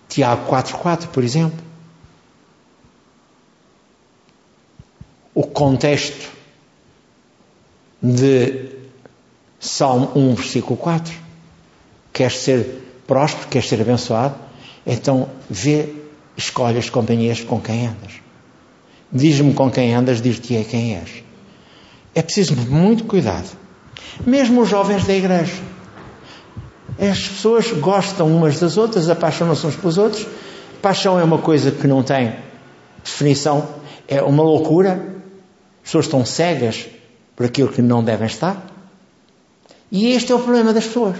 Tiago 0.09 0.51
4,4, 0.51 1.07
por 1.07 1.23
exemplo. 1.23 1.57
O 5.33 5.43
contexto 5.43 6.29
de 8.03 8.71
Salmo 9.57 10.11
1, 10.15 10.35
versículo 10.35 10.75
4. 10.75 11.13
Queres 12.11 12.39
ser 12.39 12.83
próspero, 13.07 13.47
queres 13.47 13.69
ser 13.69 13.79
abençoado? 13.79 14.48
Então 14.91 15.29
vê, 15.47 15.93
escolhe 16.35 16.79
as 16.79 16.89
companhias 16.89 17.41
com 17.41 17.61
quem 17.61 17.85
andas. 17.85 18.13
Diz-me 19.13 19.53
com 19.53 19.69
quem 19.69 19.93
andas, 19.93 20.19
diz-te 20.19 20.63
quem 20.63 20.95
és. 20.95 21.23
É 22.15 22.23
preciso 22.23 22.55
muito 22.55 23.03
cuidado. 23.03 23.55
Mesmo 24.25 24.61
os 24.61 24.69
jovens 24.69 25.05
da 25.05 25.13
igreja. 25.13 25.53
As 26.99 27.27
pessoas 27.27 27.71
gostam 27.71 28.35
umas 28.35 28.59
das 28.59 28.77
outras, 28.77 29.07
apaixonam-se 29.11 29.67
uns 29.67 29.75
pelos 29.75 29.99
outros. 29.99 30.25
Paixão 30.81 31.19
é 31.19 31.23
uma 31.23 31.37
coisa 31.37 31.69
que 31.69 31.85
não 31.85 32.01
tem 32.01 32.35
definição, 33.03 33.67
é 34.07 34.23
uma 34.23 34.41
loucura. 34.41 34.93
As 35.83 35.83
pessoas 35.83 36.05
estão 36.05 36.25
cegas 36.25 36.87
por 37.35 37.45
aquilo 37.45 37.69
que 37.69 37.81
não 37.83 38.03
devem 38.03 38.25
estar. 38.25 38.65
E 39.91 40.13
este 40.13 40.31
é 40.31 40.35
o 40.35 40.39
problema 40.39 40.73
das 40.73 40.87
pessoas. 40.87 41.15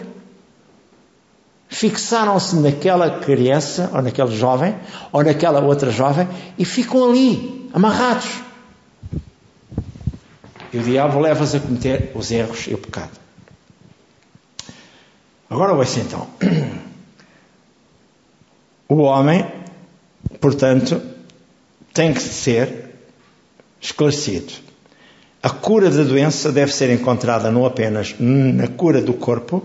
Fixaram-se 1.69 2.55
naquela 2.55 3.19
criança, 3.19 3.91
ou 3.93 4.01
naquele 4.01 4.35
jovem, 4.35 4.75
ou 5.11 5.23
naquela 5.23 5.61
outra 5.61 5.91
jovem, 5.91 6.27
e 6.57 6.65
ficam 6.65 7.07
ali, 7.07 7.69
amarrados. 7.71 8.41
E 10.73 10.77
o 10.79 10.83
diabo 10.83 11.19
leva-os 11.19 11.53
a 11.53 11.59
cometer 11.59 12.11
os 12.15 12.31
erros 12.31 12.65
e 12.67 12.73
o 12.73 12.77
pecado. 12.79 13.11
Agora 15.47 15.73
ouça 15.73 15.99
então. 15.99 16.27
O 18.87 19.01
homem, 19.03 19.45
portanto, 20.41 20.99
tem 21.93 22.11
que 22.11 22.21
ser 22.21 22.95
esclarecido. 23.79 24.51
A 25.41 25.49
cura 25.51 25.91
da 25.91 26.03
doença 26.03 26.51
deve 26.51 26.73
ser 26.73 26.91
encontrada 26.91 27.51
não 27.51 27.65
apenas 27.65 28.15
na 28.19 28.67
cura 28.67 28.99
do 28.99 29.13
corpo, 29.13 29.63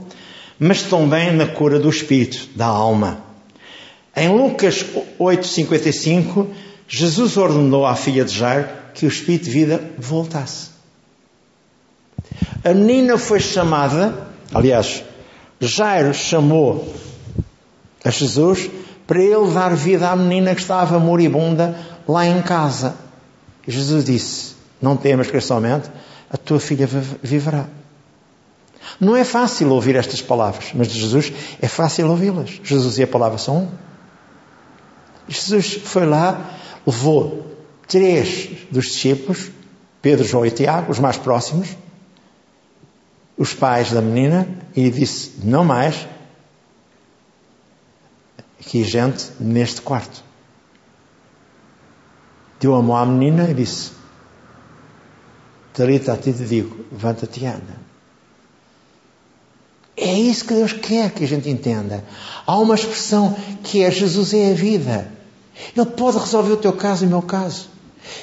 mas 0.58 0.82
também 0.82 1.32
na 1.32 1.46
cura 1.46 1.78
do 1.78 1.88
espírito, 1.88 2.48
da 2.54 2.66
alma. 2.66 3.18
Em 4.16 4.28
Lucas 4.28 4.84
8:55, 5.18 6.46
Jesus 6.86 7.36
ordenou 7.36 7.84
à 7.84 7.94
filha 7.94 8.24
de 8.24 8.32
Jairo 8.32 8.68
que 8.94 9.06
o 9.06 9.08
espírito 9.08 9.44
de 9.46 9.50
vida 9.50 9.80
voltasse. 9.98 10.68
A 12.64 12.72
menina 12.72 13.18
foi 13.18 13.40
chamada, 13.40 14.28
aliás, 14.52 15.02
Jairo 15.60 16.14
chamou 16.14 16.94
a 18.04 18.10
Jesus 18.10 18.70
para 19.06 19.20
ele 19.20 19.52
dar 19.52 19.74
vida 19.74 20.10
à 20.10 20.16
menina 20.16 20.54
que 20.54 20.60
estava 20.60 20.98
moribunda 20.98 21.76
lá 22.06 22.26
em 22.26 22.40
casa. 22.42 22.94
Jesus 23.66 24.04
disse: 24.04 24.54
Não 24.80 24.96
temas 24.96 25.30
que 25.30 25.40
somente 25.40 25.90
a 26.30 26.36
tua 26.36 26.60
filha 26.60 26.88
viverá. 27.22 27.66
Não 29.00 29.16
é 29.16 29.24
fácil 29.24 29.70
ouvir 29.70 29.96
estas 29.96 30.20
palavras, 30.22 30.72
mas 30.74 30.88
de 30.88 30.98
Jesus 30.98 31.32
é 31.60 31.68
fácil 31.68 32.10
ouvi-las. 32.10 32.60
Jesus 32.62 32.98
e 32.98 33.02
a 33.02 33.06
palavra 33.06 33.38
são 33.38 33.64
um. 33.64 33.68
Jesus 35.28 35.74
foi 35.84 36.06
lá, 36.06 36.54
levou 36.86 37.56
três 37.88 38.50
dos 38.70 38.86
discípulos, 38.86 39.50
Pedro, 40.02 40.24
João 40.24 40.44
e 40.44 40.50
Tiago, 40.50 40.92
os 40.92 40.98
mais 40.98 41.16
próximos, 41.16 41.76
os 43.36 43.54
pais 43.54 43.90
da 43.90 44.02
menina, 44.02 44.46
e 44.76 44.90
disse: 44.90 45.32
Não 45.42 45.64
mais, 45.64 46.06
aqui 48.60 48.84
gente 48.84 49.32
neste 49.40 49.80
quarto. 49.80 50.22
Deu 52.60 52.74
a 52.74 52.82
mão 52.82 52.96
à 52.96 53.06
menina 53.06 53.50
e 53.50 53.54
disse: 53.54 53.92
Talita, 55.72 56.12
a 56.12 56.16
ti 56.16 56.32
te 56.32 56.44
digo, 56.44 56.84
levanta-te 56.92 57.40
e 57.40 57.46
anda. 57.46 57.83
É 59.96 60.12
isso 60.12 60.44
que 60.44 60.54
Deus 60.54 60.72
quer 60.72 61.10
que 61.10 61.24
a 61.24 61.28
gente 61.28 61.48
entenda. 61.48 62.04
Há 62.46 62.58
uma 62.58 62.74
expressão 62.74 63.36
que 63.62 63.82
é 63.82 63.90
Jesus 63.90 64.34
é 64.34 64.50
a 64.50 64.54
vida. 64.54 65.12
Ele 65.76 65.86
pode 65.86 66.18
resolver 66.18 66.52
o 66.52 66.56
teu 66.56 66.72
caso 66.72 67.04
e 67.04 67.06
o 67.06 67.10
meu 67.10 67.22
caso. 67.22 67.68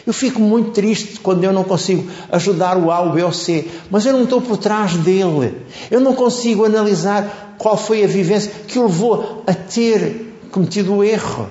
Eu 0.05 0.13
fico 0.13 0.39
muito 0.39 0.71
triste 0.71 1.19
quando 1.19 1.43
eu 1.43 1.51
não 1.51 1.63
consigo 1.63 2.09
ajudar 2.31 2.77
o 2.77 2.91
A, 2.91 3.01
o 3.01 3.13
B 3.13 3.23
ou 3.23 3.29
o 3.29 3.33
C, 3.33 3.67
mas 3.89 4.05
eu 4.05 4.13
não 4.13 4.23
estou 4.23 4.41
por 4.41 4.57
trás 4.57 4.95
dele. 4.97 5.65
Eu 5.89 5.99
não 5.99 6.13
consigo 6.13 6.65
analisar 6.65 7.55
qual 7.57 7.77
foi 7.77 8.03
a 8.03 8.07
vivência 8.07 8.51
que 8.67 8.77
o 8.77 8.83
levou 8.83 9.43
a 9.47 9.53
ter 9.53 10.37
cometido 10.51 10.93
o 10.93 11.03
erro. 11.03 11.49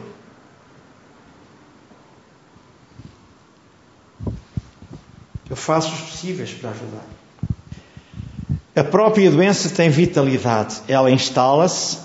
Eu 5.48 5.56
faço 5.56 5.92
os 5.92 6.00
possíveis 6.00 6.52
para 6.52 6.70
ajudar. 6.70 7.19
A 8.74 8.84
própria 8.84 9.30
doença 9.30 9.68
tem 9.68 9.90
vitalidade. 9.90 10.76
Ela 10.86 11.10
instala-se 11.10 11.98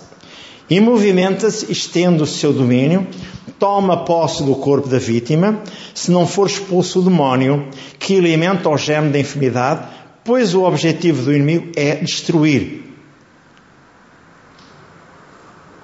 e 0.69 0.79
movimenta-se, 0.79 1.71
estende 1.71 2.23
o 2.23 2.25
seu 2.25 2.51
domínio, 2.51 3.07
toma 3.59 4.03
posse 4.03 4.43
do 4.43 4.55
corpo 4.55 4.87
da 4.87 4.97
vítima, 4.97 5.61
se 5.93 6.09
não 6.11 6.25
for 6.25 6.47
expulso 6.47 6.99
o 6.99 7.03
demónio 7.03 7.69
que 7.99 8.17
alimenta 8.17 8.67
o 8.67 8.77
germe 8.77 9.11
da 9.11 9.19
enfermidade, 9.19 9.87
pois 10.23 10.55
o 10.55 10.63
objetivo 10.63 11.23
do 11.23 11.33
inimigo 11.33 11.71
é 11.75 11.95
destruir. 11.95 12.83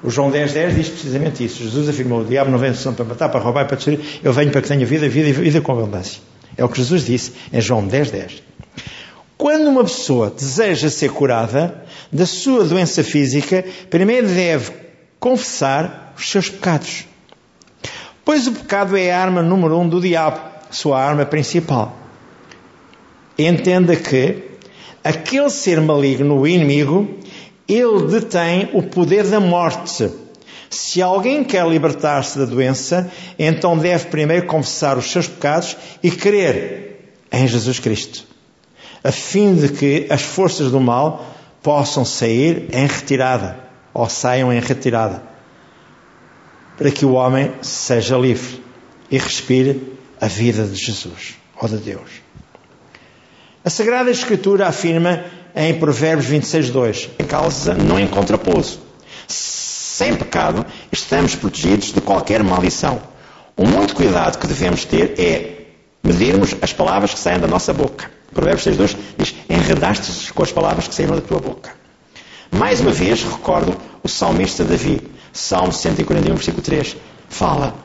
O 0.03 0.09
João 0.09 0.31
10, 0.31 0.53
10 0.53 0.75
diz 0.75 0.89
precisamente 0.89 1.45
isso. 1.45 1.61
Jesus 1.61 1.88
afirmou: 1.88 2.21
o 2.21 2.25
diabo 2.25 2.50
não 2.50 2.57
vem 2.57 2.73
para 2.73 3.05
matar, 3.05 3.29
para 3.29 3.39
roubar, 3.39 3.67
para 3.67 3.75
destruir. 3.75 4.00
Eu 4.23 4.33
venho 4.33 4.50
para 4.50 4.61
que 4.61 4.67
tenha 4.67 4.83
vida, 4.83 5.07
vida 5.07 5.29
e 5.29 5.31
vida 5.31 5.61
com 5.61 5.73
abundância. 5.73 6.19
É 6.57 6.65
o 6.65 6.69
que 6.69 6.77
Jesus 6.77 7.05
disse 7.05 7.33
em 7.53 7.61
João 7.61 7.85
10, 7.85 8.09
10. 8.09 8.50
Quando 9.41 9.69
uma 9.69 9.83
pessoa 9.83 10.29
deseja 10.29 10.88
ser 10.88 11.10
curada 11.10 11.83
da 12.13 12.27
sua 12.27 12.63
doença 12.63 13.03
física, 13.03 13.65
primeiro 13.89 14.27
deve 14.27 14.71
confessar 15.19 16.13
os 16.15 16.29
seus 16.29 16.48
pecados. 16.48 17.05
Pois 18.24 18.45
o 18.45 18.51
pecado 18.51 18.95
é 18.95 19.12
a 19.12 19.19
arma 19.19 19.41
número 19.41 19.79
um 19.79 19.89
do 19.89 20.00
diabo, 20.00 20.39
sua 20.69 21.03
arma 21.03 21.25
principal. 21.25 21.98
Entenda 23.36 23.95
que 23.95 24.43
aquele 25.03 25.50
ser 25.50 25.81
maligno, 25.81 26.38
o 26.38 26.48
inimigo, 26.48 27.10
ele 27.67 28.12
detém 28.12 28.69
o 28.74 28.83
poder 28.83 29.24
da 29.24 29.39
morte. 29.39 30.07
Se 30.69 31.01
alguém 31.01 31.43
quer 31.43 31.67
libertar-se 31.67 32.38
da 32.38 32.45
doença, 32.45 33.12
então 33.39 33.75
deve 33.75 34.05
primeiro 34.05 34.45
confessar 34.45 35.00
os 35.00 35.12
seus 35.12 35.27
pecados 35.27 35.75
e 36.03 36.12
crer 36.12 37.15
em 37.31 37.48
Jesus 37.48 37.79
Cristo 37.79 38.29
a 39.03 39.12
fim 39.12 39.55
de 39.55 39.70
que 39.70 40.08
as 40.10 40.22
forças 40.22 40.72
do 40.72 40.79
mal 40.79 41.25
possam 41.62 42.03
sair 42.05 42.70
em 42.72 42.86
retirada, 42.86 43.60
ou 43.93 44.08
saiam 44.10 44.51
em 44.51 44.60
retirada, 44.60 45.24
para 46.78 46.91
que 46.91 47.06
o 47.06 47.13
homem 47.13 47.52
seja 47.62 48.17
livre 48.17 48.63
e 49.10 49.17
respire 49.17 49.97
a 50.19 50.28
vida 50.28 50.65
de 50.65 50.75
Jesus 50.75 51.36
ou 51.60 51.67
de 51.67 51.78
Deus. 51.78 52.10
A 53.63 53.69
Sagrada 53.69 54.10
Escritura 54.10 54.67
afirma 54.67 55.23
em 55.56 55.78
Provérbios 55.78 56.28
26, 56.28 56.69
2: 56.69 57.10
Em 57.19 57.25
causa 57.25 57.73
não 57.73 57.99
encontra 57.99 58.38
pouso. 58.38 58.80
Sem 59.28 60.15
pecado, 60.15 60.65
estamos 60.91 61.36
protegidos 61.36 61.93
de 61.93 62.02
qualquer 62.02 62.43
maldição. 62.43 63.02
O 63.56 63.67
muito 63.67 63.93
cuidado 63.93 64.39
que 64.39 64.47
devemos 64.47 64.86
ter 64.86 65.13
é 65.19 65.61
medirmos 66.03 66.55
as 66.61 66.73
palavras 66.73 67.13
que 67.13 67.19
saem 67.19 67.39
da 67.39 67.47
nossa 67.47 67.73
boca 67.73 68.09
Provérbios 68.33 68.65
6.2 68.65 68.97
diz, 69.17 69.35
enredaste 69.49 70.33
com 70.33 70.43
as 70.43 70.51
palavras 70.51 70.87
que 70.87 70.95
saíram 70.95 71.15
da 71.15 71.21
tua 71.21 71.39
boca. 71.39 71.73
Mais 72.49 72.79
uma 72.79 72.91
vez, 72.91 73.23
recordo 73.23 73.77
o 74.01 74.07
salmista 74.07 74.63
Davi, 74.63 75.01
Salmo 75.33 75.71
141, 75.71 76.33
versículo 76.35 76.63
3. 76.63 76.97
Fala, 77.29 77.75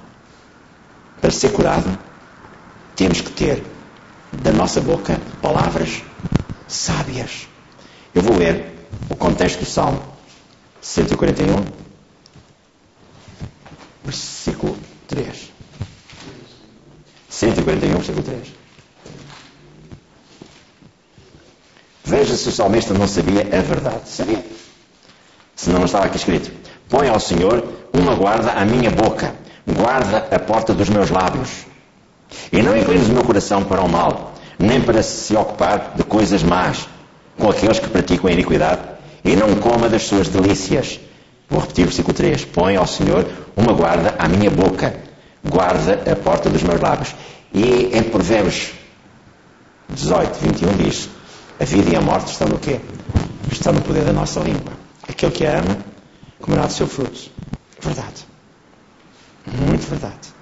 para 1.21 1.31
ser 1.31 1.51
curado, 1.53 1.99
temos 2.95 3.21
que 3.21 3.31
ter 3.31 3.63
da 4.33 4.53
nossa 4.53 4.81
boca 4.81 5.21
palavras 5.43 6.03
sábias. 6.69 7.49
Eu 8.15 8.23
vou 8.23 8.37
ler 8.37 8.73
o 9.11 9.17
contexto 9.17 9.61
do 9.61 9.67
Salmo 9.67 10.01
141, 10.81 11.65
versículo 14.05 14.77
3. 15.09 15.56
141, 17.37 17.97
versículo 17.97 18.23
3. 18.23 18.49
Veja 22.03 22.35
se 22.35 22.49
o 22.49 22.53
salmista 22.53 22.95
não 22.95 23.07
sabia 23.07 23.43
a 23.43 23.61
verdade. 23.61 24.09
Sabia. 24.09 24.43
Senão 25.55 25.81
não 25.81 25.87
estava 25.87 26.07
aqui 26.07 26.17
escrito. 26.17 26.51
Põe 26.89 27.09
ao 27.09 27.21
Senhor 27.21 27.63
uma 27.93 28.15
guarda 28.15 28.53
à 28.53 28.65
minha 28.65 28.91
boca, 28.91 29.35
guarda 29.67 30.29
a 30.31 30.39
porta 30.39 30.73
dos 30.73 30.89
meus 30.89 31.11
lábios. 31.11 31.67
E 32.51 32.63
não 32.63 32.77
inclines 32.77 33.09
o 33.09 33.13
meu 33.13 33.23
coração 33.25 33.63
para 33.65 33.83
o 33.83 33.89
mal, 33.89 34.33
nem 34.59 34.81
para 34.81 35.03
se 35.03 35.37
ocupar 35.37 35.93
de 35.95 36.05
coisas 36.05 36.43
más, 36.43 36.89
com 37.39 37.51
aqueles 37.51 37.79
que 37.79 37.89
praticam 37.89 38.31
a 38.31 38.33
iniquidade, 38.33 38.81
e 39.23 39.37
não 39.37 39.57
coma 39.57 39.91
das 39.91 40.05
suas 40.05 40.29
delícias. 40.29 41.01
Vou 41.51 41.61
repetir 41.61 41.85
o 41.85 41.89
versículo 41.89 42.15
3. 42.15 42.47
Põe 42.47 42.77
ao 42.77 42.87
Senhor 42.87 43.27
uma 43.55 43.75
guarda 43.75 44.15
à 44.19 44.27
minha 44.27 44.51
boca, 44.51 44.95
guarda 45.49 46.03
a 46.11 46.17
porta 46.17 46.51
dos 46.51 46.63
meus 46.63 46.81
lábios. 46.81 47.15
E 47.53 47.97
em 47.97 48.03
Provérbios 48.03 48.73
18, 49.89 50.39
21 50.41 50.77
diz: 50.77 51.09
a 51.59 51.65
vida 51.65 51.91
e 51.91 51.97
a 51.97 52.01
morte 52.01 52.33
estão 52.33 52.49
no 52.49 52.59
quê? 52.59 52.81
Estão 53.51 53.73
no 53.73 53.81
poder 53.81 54.05
da 54.05 54.13
nossa 54.13 54.41
língua. 54.41 54.73
Aquele 55.09 55.33
que 55.33 55.47
a 55.47 55.59
ama 55.59 55.79
comerá 56.41 56.67
do 56.67 56.73
seu 56.73 56.87
fruto. 56.87 57.31
Verdade. 57.81 58.27
Muito 59.47 59.89
verdade. 59.89 60.35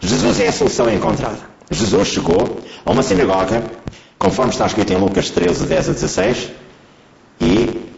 Jesus 0.00 0.40
é 0.40 0.48
a 0.48 0.52
solução 0.52 0.92
encontrada. 0.92 1.38
Jesus 1.70 2.08
chegou 2.08 2.60
a 2.84 2.90
uma 2.90 3.02
sinagoga, 3.02 3.62
conforme 4.18 4.52
está 4.52 4.66
escrito 4.66 4.92
em 4.92 4.96
Lucas 4.96 5.30
13, 5.30 5.66
10 5.66 5.88
a 5.88 5.92
16, 5.92 6.50
e 7.40 7.88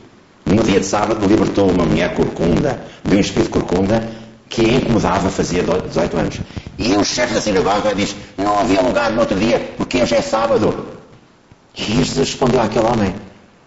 no 0.45 0.63
dia 0.63 0.81
de 0.81 0.87
sábado 0.87 1.27
libertou 1.27 1.71
uma 1.71 1.85
mulher 1.85 2.15
corcunda, 2.15 2.81
de 3.05 3.17
um 3.17 3.21
espírito 3.21 3.51
corcunda, 3.51 4.09
que 4.51 4.63
incomodava 4.63 5.31
fazia 5.31 5.63
18 5.63 6.17
anos. 6.19 6.41
E 6.77 6.93
o 6.97 7.05
chefe 7.05 7.33
da 7.33 7.41
sinagoga 7.41 7.95
diz: 7.95 8.15
Não 8.37 8.59
havia 8.59 8.83
lugar 8.83 9.13
no 9.13 9.21
outro 9.21 9.39
dia, 9.39 9.75
porque 9.77 10.03
hoje 10.03 10.17
é 10.17 10.21
sábado. 10.21 10.87
E 11.75 11.83
Jesus 11.83 12.19
respondeu 12.19 12.61
àquele 12.61 12.85
homem, 12.85 13.15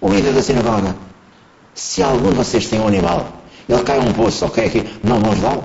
o 0.01 0.09
líder 0.09 0.33
da 0.33 0.41
sinagoga: 0.43 0.93
Se 1.73 2.03
algum 2.03 2.29
de 2.29 2.35
vocês 2.35 2.67
tem 2.67 2.79
um 2.81 2.87
animal, 2.87 3.31
ele 3.67 3.81
cai 3.83 3.97
um 3.97 4.11
poço, 4.11 4.45
ok, 4.45 4.65
aqui, 4.65 4.83
não 5.01 5.19
vão 5.19 5.31
ajudá-lo? 5.31 5.63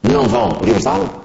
Não 0.00 0.28
vão 0.28 0.60
libertá-lo? 0.62 1.24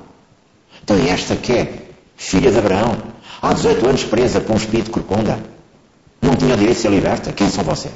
Então, 0.84 0.98
e 0.98 1.10
esta 1.10 1.36
que 1.36 1.54
é 1.54 1.74
filha 2.18 2.52
de 2.52 2.58
Abraão, 2.58 2.98
há 3.40 3.54
18 3.54 3.88
anos 3.88 4.04
presa 4.04 4.42
por 4.42 4.54
um 4.54 4.58
espírito 4.58 4.90
corcunda, 4.90 5.38
não 6.20 6.36
tinha 6.36 6.58
direito 6.58 6.78
de 6.78 6.82
ser 6.82 6.90
liberta? 6.90 7.32
Quem 7.32 7.50
são 7.50 7.64
vocês? 7.64 7.94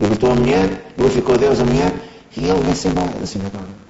Libertou 0.00 0.32
a 0.32 0.34
mulher, 0.34 0.92
glorificou 0.96 1.36
Deus 1.36 1.60
a 1.60 1.64
mulher, 1.64 1.92
e 2.36 2.44
ele 2.44 2.62
da 2.62 2.74
sinagoga. 3.26 3.88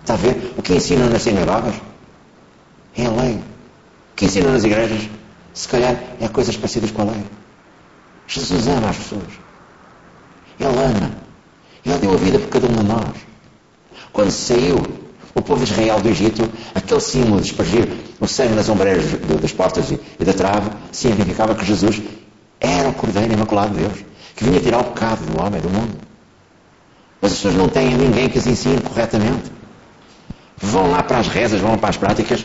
Está 0.00 0.14
a 0.14 0.16
ver? 0.16 0.54
O 0.56 0.62
que 0.62 0.74
ensinam 0.74 1.08
nas 1.08 1.22
sinagogas 1.22 1.74
é 2.96 3.06
a 3.06 3.10
lei. 3.10 3.36
O 3.36 4.16
que 4.16 4.26
ensinam 4.26 4.52
nas 4.52 4.64
igrejas 4.64 5.08
se 5.52 5.68
calhar 5.68 5.96
é 6.20 6.28
coisas 6.28 6.56
parecidas 6.56 6.90
com 6.90 7.02
a 7.02 7.04
lei. 7.06 7.24
Jesus 8.26 8.66
ama 8.68 8.90
as 8.90 8.96
pessoas. 8.96 9.22
Ele 10.58 10.68
ama. 10.68 11.10
Ele 11.84 11.98
deu 11.98 12.12
a 12.12 12.16
vida 12.16 12.38
por 12.38 12.48
cada 12.48 12.66
um 12.66 12.74
de 12.74 12.84
nós. 12.84 13.16
Quando 14.12 14.30
saiu 14.30 14.76
o 15.34 15.42
povo 15.42 15.64
de 15.64 15.70
Israel 15.70 16.00
do 16.00 16.08
Egito, 16.08 16.48
aquele 16.74 17.00
símbolo 17.00 17.40
de 17.40 17.48
espargir 17.48 17.88
o 18.20 18.26
sangue 18.26 18.54
nas 18.54 18.68
ombreiras 18.68 19.04
das 19.40 19.52
portas 19.52 19.90
e 19.90 20.24
da 20.24 20.32
trave, 20.32 20.70
significava 20.92 21.54
que 21.54 21.64
Jesus 21.64 22.00
era 22.60 22.88
o 22.88 22.94
Cordeiro 22.94 23.32
Imaculado 23.32 23.74
de 23.74 23.80
Deus, 23.80 24.04
que 24.36 24.44
vinha 24.44 24.60
tirar 24.60 24.80
o 24.80 24.84
pecado 24.84 25.24
do 25.26 25.42
homem, 25.42 25.60
do 25.60 25.68
mundo. 25.68 26.13
Mas 27.24 27.32
as 27.32 27.38
pessoas 27.38 27.54
não 27.54 27.70
têm 27.70 27.94
ninguém 27.96 28.28
que 28.28 28.38
as 28.38 28.46
ensine 28.46 28.78
corretamente. 28.82 29.50
Vão 30.58 30.90
lá 30.90 31.02
para 31.02 31.20
as 31.20 31.26
rezas, 31.26 31.58
vão 31.58 31.78
para 31.78 31.88
as 31.88 31.96
práticas, 31.96 32.44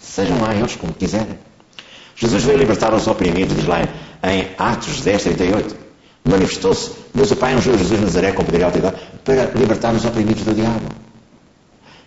sejam 0.00 0.40
lá 0.40 0.52
eles 0.52 0.74
como 0.74 0.92
quiserem. 0.92 1.38
Jesus 2.16 2.42
veio 2.42 2.58
libertar 2.58 2.92
os 2.92 3.06
oprimidos, 3.06 3.54
diz 3.54 3.64
lá 3.64 3.80
em 4.24 4.48
Atos 4.58 5.02
10, 5.02 5.22
38. 5.22 5.76
Manifestou-se 6.28 6.90
Deus 7.14 7.30
o 7.30 7.36
Pai 7.36 7.54
ungiu 7.54 7.78
Jesus 7.78 8.00
Nazaré 8.00 8.32
com 8.32 8.42
poder 8.42 8.58
e 8.58 8.64
autoridade 8.64 8.96
para 9.24 9.52
libertar 9.54 9.94
os 9.94 10.04
oprimidos 10.04 10.42
do 10.42 10.52
diabo. 10.52 10.88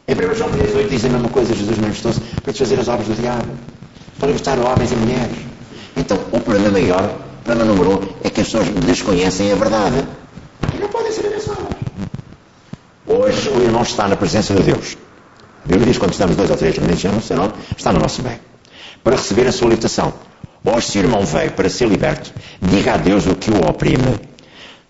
Em 0.05 0.13
1 0.13 0.35
João 0.35 0.51
18 0.51 0.89
diz 0.89 1.05
a 1.05 1.09
mesma 1.09 1.29
coisa, 1.29 1.55
Jesus 1.55 1.77
manifestou-se 1.77 2.19
para 2.19 2.51
desfazer 2.51 2.77
as 2.77 2.89
obras 2.89 3.07
do 3.07 3.15
diabo, 3.15 3.47
para 4.19 4.27
libertar 4.27 4.59
homens 4.59 4.91
e 4.91 4.95
mulheres. 4.97 5.37
Então, 5.95 6.17
o 6.33 6.41
problema 6.41 6.71
maior, 6.71 7.05
o 7.39 7.43
problema 7.45 7.73
número 7.73 7.91
um, 7.91 8.09
é 8.21 8.29
que 8.29 8.41
as 8.41 8.47
pessoas 8.47 8.67
desconhecem 8.85 9.53
a 9.53 9.55
verdade 9.55 10.05
e 10.75 10.77
não 10.77 10.89
podem 10.89 11.09
ser 11.13 11.27
abençoadas. 11.27 11.71
Hoje 13.21 13.49
o 13.49 13.61
irmão 13.61 13.83
está 13.83 14.07
na 14.07 14.15
presença 14.15 14.51
de 14.55 14.63
Deus. 14.63 14.97
A 15.63 15.67
Bíblia 15.67 15.85
diz 15.85 15.99
quando 15.99 16.11
estamos 16.11 16.35
dois 16.35 16.49
ou 16.49 16.57
três 16.57 16.75
reunidos 16.75 17.03
no 17.03 17.21
seu 17.21 17.37
nome, 17.37 17.53
está 17.77 17.93
no 17.93 17.99
nosso 17.99 18.23
bem. 18.23 18.39
Para 19.03 19.15
receber 19.15 19.45
a 19.45 19.51
sua 19.51 19.65
libertação. 19.65 20.11
Hoje, 20.65 20.87
se 20.87 20.97
o 20.97 21.01
irmão 21.01 21.23
veio 21.23 21.51
para 21.51 21.69
ser 21.69 21.87
liberto, 21.87 22.33
diga 22.59 22.95
a 22.95 22.97
Deus 22.97 23.27
o 23.27 23.35
que 23.35 23.51
o 23.51 23.69
oprime. 23.69 24.19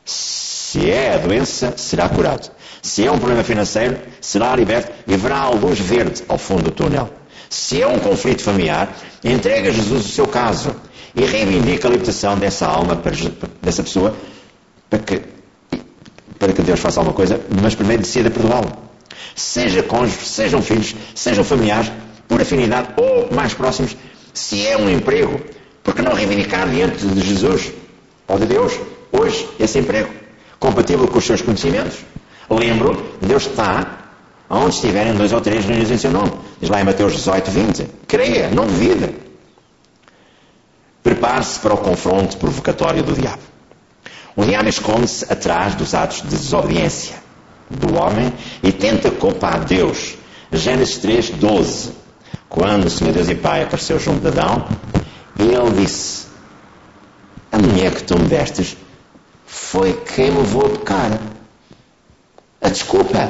Se 0.05 0.89
é 0.89 1.15
a 1.15 1.17
doença, 1.17 1.73
será 1.75 2.07
curado. 2.07 2.49
Se 2.81 3.05
é 3.05 3.11
um 3.11 3.17
problema 3.17 3.43
financeiro, 3.43 3.97
será 4.21 4.55
liberto 4.55 4.93
e 5.05 5.17
verá 5.17 5.39
a 5.39 5.49
luz 5.49 5.77
verde 5.77 6.23
ao 6.29 6.37
fundo 6.37 6.63
do 6.63 6.71
túnel. 6.71 7.09
Se 7.49 7.81
é 7.81 7.87
um 7.87 7.99
conflito 7.99 8.41
familiar, 8.41 8.95
entrega 9.25 9.67
a 9.67 9.73
Jesus 9.73 10.05
o 10.05 10.09
seu 10.09 10.25
caso 10.25 10.73
e 11.13 11.25
reivindica 11.25 11.89
a 11.89 11.91
libertação 11.91 12.37
dessa 12.37 12.65
alma, 12.65 12.97
dessa 13.61 13.83
pessoa, 13.83 14.15
para 14.89 14.99
que, 14.99 15.21
para 16.41 16.53
que 16.53 16.61
Deus 16.63 16.79
faça 16.79 16.99
alguma 16.99 17.15
coisa, 17.15 17.39
mas 17.61 17.75
primeiro 17.75 18.01
decida 18.01 18.31
perdoá-lo. 18.31 18.71
Seja 19.35 19.83
cônjuge, 19.83 20.25
sejam 20.25 20.59
filhos, 20.59 20.95
sejam 21.13 21.43
familiares, 21.43 21.91
por 22.27 22.41
afinidade 22.41 22.87
ou 22.97 23.29
mais 23.31 23.53
próximos, 23.53 23.95
se 24.33 24.65
é 24.65 24.75
um 24.75 24.89
emprego, 24.89 25.39
porque 25.83 26.01
não 26.01 26.13
reivindicar 26.13 26.67
diante 26.67 27.05
de 27.05 27.21
Jesus 27.21 27.71
ou 28.27 28.39
de 28.39 28.47
Deus 28.47 28.73
hoje 29.11 29.47
esse 29.59 29.77
emprego, 29.77 30.09
compatível 30.59 31.07
com 31.07 31.19
os 31.19 31.25
seus 31.25 31.43
conhecimentos? 31.43 31.99
Lembro, 32.49 33.05
Deus 33.21 33.45
está 33.45 33.99
onde 34.49 34.73
estiverem 34.73 35.13
dois 35.13 35.31
ou 35.31 35.41
três 35.41 35.63
reunidos 35.63 35.91
em 35.91 35.97
seu 35.99 36.09
nome. 36.09 36.31
Diz 36.59 36.71
lá 36.71 36.81
em 36.81 36.85
Mateus 36.85 37.13
18, 37.13 37.51
20. 37.51 37.87
Creia, 38.07 38.49
não 38.49 38.65
duvida. 38.65 39.13
Prepare-se 41.03 41.59
para 41.59 41.75
o 41.75 41.77
confronto 41.77 42.35
provocatório 42.37 43.03
do 43.03 43.13
diabo. 43.13 43.50
O 44.35 44.45
diabo 44.45 44.69
esconde-se 44.69 45.31
atrás 45.31 45.75
dos 45.75 45.93
atos 45.93 46.21
de 46.21 46.29
desobediência 46.29 47.15
do 47.69 47.95
homem 47.97 48.31
e 48.63 48.71
tenta 48.71 49.11
culpar 49.11 49.65
Deus. 49.65 50.15
Gênesis 50.51 50.97
3, 50.97 51.29
12. 51.31 51.91
Quando 52.49 52.85
o 52.85 52.89
Senhor 52.89 53.13
Deus 53.13 53.29
e 53.29 53.35
Pai 53.35 53.63
apareceu 53.63 53.99
junto 53.99 54.21
de 54.21 54.27
Adão, 54.27 54.67
ele 55.39 55.81
disse: 55.81 56.27
A 57.51 57.57
mulher 57.57 57.93
que 57.93 58.03
tu 58.03 58.17
me 58.19 58.27
destes 58.27 58.77
foi 59.45 59.93
quem 59.93 60.31
me 60.31 60.39
levou 60.39 60.65
a 60.65 60.69
pecar. 60.69 61.19
A 62.61 62.69
desculpa. 62.69 63.29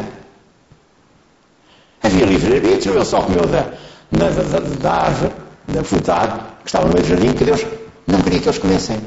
Havia 2.03 2.25
livre-arbítrio, 2.25 2.95
ele 2.95 3.05
só 3.05 3.21
comeu 3.21 3.45
da, 3.45 3.71
da, 4.11 4.29
da, 4.29 4.59
da 4.59 4.91
árvore, 4.91 5.33
da 5.67 5.83
frutada, 5.83 6.47
que 6.63 6.69
estava 6.69 6.87
no 6.87 6.93
meio 6.93 7.05
do 7.05 7.09
jardim, 7.09 7.33
que 7.33 7.43
Deus 7.43 7.63
não 8.07 8.21
queria 8.21 8.39
que 8.39 8.47
eles 8.47 8.57
comessem. 8.57 8.99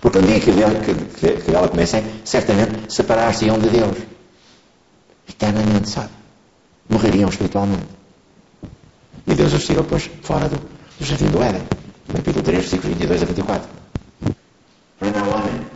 Porque 0.00 0.18
no 0.18 0.26
dia 0.26 0.40
que, 0.40 0.52
que, 0.52 0.94
que, 0.94 1.42
que 1.42 1.50
ela 1.54 1.68
comessem, 1.68 2.04
certamente 2.24 2.92
separar-se-iam 2.92 3.58
de 3.58 3.68
Deus. 3.68 3.96
Eternamente, 5.28 5.88
sabe? 5.88 6.10
Morreriam 6.88 7.28
espiritualmente. 7.28 7.86
E 9.26 9.34
Deus 9.34 9.52
os 9.52 9.64
tirou, 9.64 9.84
pois, 9.84 10.10
fora 10.22 10.48
do, 10.48 10.56
do 10.56 11.04
jardim 11.04 11.26
do 11.26 11.42
Éden. 11.42 11.62
Capítulo 12.12 12.42
3, 12.42 12.58
versículos 12.58 12.96
22 12.98 13.22
a 13.22 13.26
24. 13.26 13.68
Para 14.98 15.24
o 15.24 15.34
homem, 15.34 15.66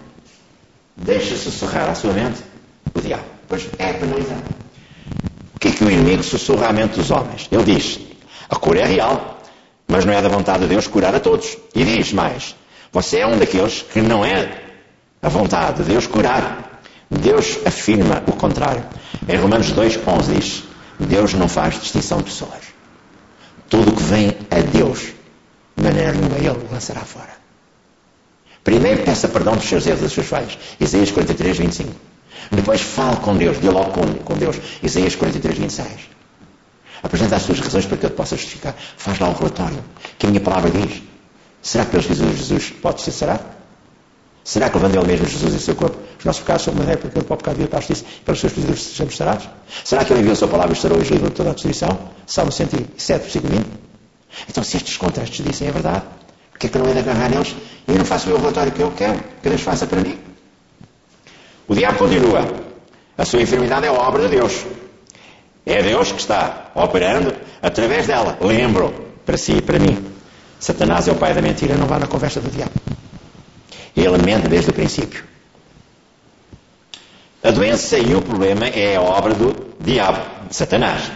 deixa 0.97 1.37
sussurrar 1.37 1.89
à 1.89 1.95
sua 1.95 2.13
mente 2.13 2.43
o 2.95 3.01
diabo. 3.01 3.25
Pois 3.49 3.67
é 3.79 3.93
penalizado. 3.95 4.43
O 5.55 5.59
que 5.59 5.69
é 5.69 5.73
que 5.73 5.85
o 5.85 5.91
inimigo 5.91 6.23
sussurra 6.23 6.69
à 6.69 6.73
mente 6.73 6.97
dos 6.97 7.11
homens? 7.11 7.49
Ele 7.51 7.65
diz: 7.65 7.99
a 8.49 8.57
cura 8.57 8.81
é 8.81 8.85
real, 8.85 9.41
mas 9.89 10.05
não 10.05 10.13
é 10.13 10.23
da 10.23 10.29
vontade 10.29 10.61
de 10.61 10.69
Deus 10.69 10.87
curar 10.87 11.15
a 11.15 11.21
todos. 11.21 11.57
E 11.75 11.85
diz 11.85 12.13
mais: 12.13 12.55
você 12.93 13.19
é 13.19 13.27
um 13.27 13.39
daqueles 13.39 13.83
que 13.83 14.01
não 14.01 14.25
é 14.25 14.63
a 15.23 15.29
vontade 15.29 15.83
de 15.83 15.91
Deus 15.91 16.07
curar. 16.07 16.81
Deus 17.11 17.59
afirma 17.67 18.23
o 18.27 18.33
contrário. 18.33 18.85
Em 19.29 19.37
Romanos 19.37 19.73
2, 19.73 20.01
11 20.07 20.35
diz: 20.35 20.65
Deus 20.99 21.35
não 21.35 21.49
faz 21.49 21.81
distinção 21.81 22.19
de 22.19 22.25
pessoas. 22.25 22.69
Tudo 23.69 23.93
que 23.93 24.03
vem 24.03 24.33
a 24.51 24.61
Deus, 24.61 25.13
de 25.77 25.85
maneira 25.85 26.13
nenhuma 26.13 26.37
Ele 26.37 26.49
o 26.49 26.73
lançará 26.73 27.01
fora. 27.01 27.39
Primeiro 28.65 29.03
peça 29.03 29.29
perdão 29.29 29.57
dos 29.57 29.67
seus 29.67 29.87
erros 29.87 30.01
e 30.01 30.03
das 30.03 30.13
suas 30.13 30.27
falhas. 30.27 30.59
Isaías 30.81 31.11
43, 31.11 31.59
25. 31.59 31.91
Depois 32.51 32.81
fale 32.81 33.17
com 33.17 33.37
Deus, 33.37 33.61
dialogue 33.61 33.93
com, 33.93 34.15
com 34.25 34.35
Deus. 34.35 34.57
Isaías 34.83 35.15
43, 35.15 35.59
26. 35.59 35.89
Apresenta 37.03 37.37
as 37.37 37.43
suas 37.43 37.61
razões 37.61 37.87
para 37.87 37.97
que 37.97 38.07
eu 38.07 38.11
te 38.11 38.17
possa 38.17 38.37
justificar. 38.37 38.75
Faz 38.97 39.19
lá 39.19 39.29
o 39.29 39.35
relatório 39.35 39.83
que 40.19 40.27
a 40.27 40.29
minha 40.29 40.41
palavra 40.41 40.71
diz. 40.71 41.03
Será 41.63 41.85
que 41.85 41.91
pelos 41.91 42.07
Jesus 42.07 42.37
Jesus 42.37 42.71
pode 42.71 43.03
ser 43.03 43.13
sarado? 43.13 43.45
Será 44.45 44.71
que 44.71 44.79
levando 44.79 44.97
ele 44.97 45.07
mesmo 45.07 45.27
Jesus 45.27 45.55
em 45.55 45.59
seu 45.59 45.75
corpo, 45.75 45.99
os 46.19 46.25
nossos 46.25 46.41
pecados 46.41 46.63
são 46.63 46.73
maneira 46.73 46.99
para 46.99 47.11
que 47.11 47.19
ele 47.19 47.27
pode 47.27 47.43
pecar 47.43 47.55
vida 47.55 47.69
para 47.69 47.79
a 47.79 47.83
justiça 47.83 48.05
e 48.09 48.25
pelos 48.25 48.41
seus 48.41 48.53
pedidos 48.53 48.83
sejamos 48.83 49.17
sarados? 49.17 49.49
Será 49.85 50.05
que 50.05 50.13
ele 50.13 50.21
enviou 50.21 50.33
a 50.33 50.37
sua 50.37 50.49
palavra 50.49 50.73
e 50.73 50.77
estarou 50.77 50.99
hoje 50.99 51.13
livre 51.13 51.29
de 51.29 51.35
toda 51.35 51.51
a 51.51 51.53
destruição? 51.53 51.99
Salmo 52.27 52.51
107, 52.51 53.23
versículo 53.23 53.53
20. 53.53 53.67
Então, 54.49 54.65
se 54.65 54.79
estes 54.79 54.97
contextos 54.97 55.45
dizem 55.45 55.69
a 55.69 55.73
verdade, 55.73 56.03
porque 56.51 56.67
é 56.67 56.71
que 56.71 56.79
não 56.79 56.87
é 56.87 56.93
de 56.93 56.99
agarrar 57.01 57.29
neles 57.29 57.55
e 57.87 57.93
eu 57.93 57.99
não 57.99 58.05
faço 58.07 58.27
o 58.27 58.31
meu 58.31 58.39
relatório 58.39 58.73
que 58.73 58.81
eu 58.81 58.91
quero, 58.93 59.21
que 59.43 59.49
Deus 59.51 59.61
faça 59.61 59.87
para 59.87 60.01
mim? 60.01 60.19
O 61.67 61.75
diabo 61.75 61.99
continua. 61.99 62.41
A 63.19 63.25
sua 63.27 63.43
enfermidade 63.43 63.87
é 63.87 63.91
obra 63.91 64.23
de 64.23 64.37
Deus. 64.37 64.65
É 65.67 65.83
Deus 65.83 66.11
que 66.11 66.21
está 66.21 66.71
operando 66.75 67.35
através 67.61 68.07
dela. 68.07 68.39
Lembro, 68.41 68.95
para 69.27 69.37
si 69.37 69.53
e 69.59 69.61
para 69.61 69.79
mim. 69.79 70.18
Satanás 70.61 71.07
é 71.09 71.13
o 71.13 71.17
pai 71.17 71.35
da 71.35 71.43
mentira, 71.43 71.77
não 71.77 71.87
vá 71.87 71.99
na 71.99 72.07
conversa 72.07 72.41
do 72.41 72.51
diabo. 72.51 72.73
Ele 73.97 74.19
mente 74.19 74.49
desde 74.49 74.71
o 74.71 74.73
princípio. 74.73 75.25
A 77.43 77.51
doença 77.51 77.99
e 77.99 78.15
o 78.15 78.23
problema 78.23 78.67
é 78.67 78.97
a 78.97 79.01
obra 79.01 79.35
do 79.35 79.55
diabo, 79.81 80.21
de 80.49 80.57
Satanás. 80.57 81.11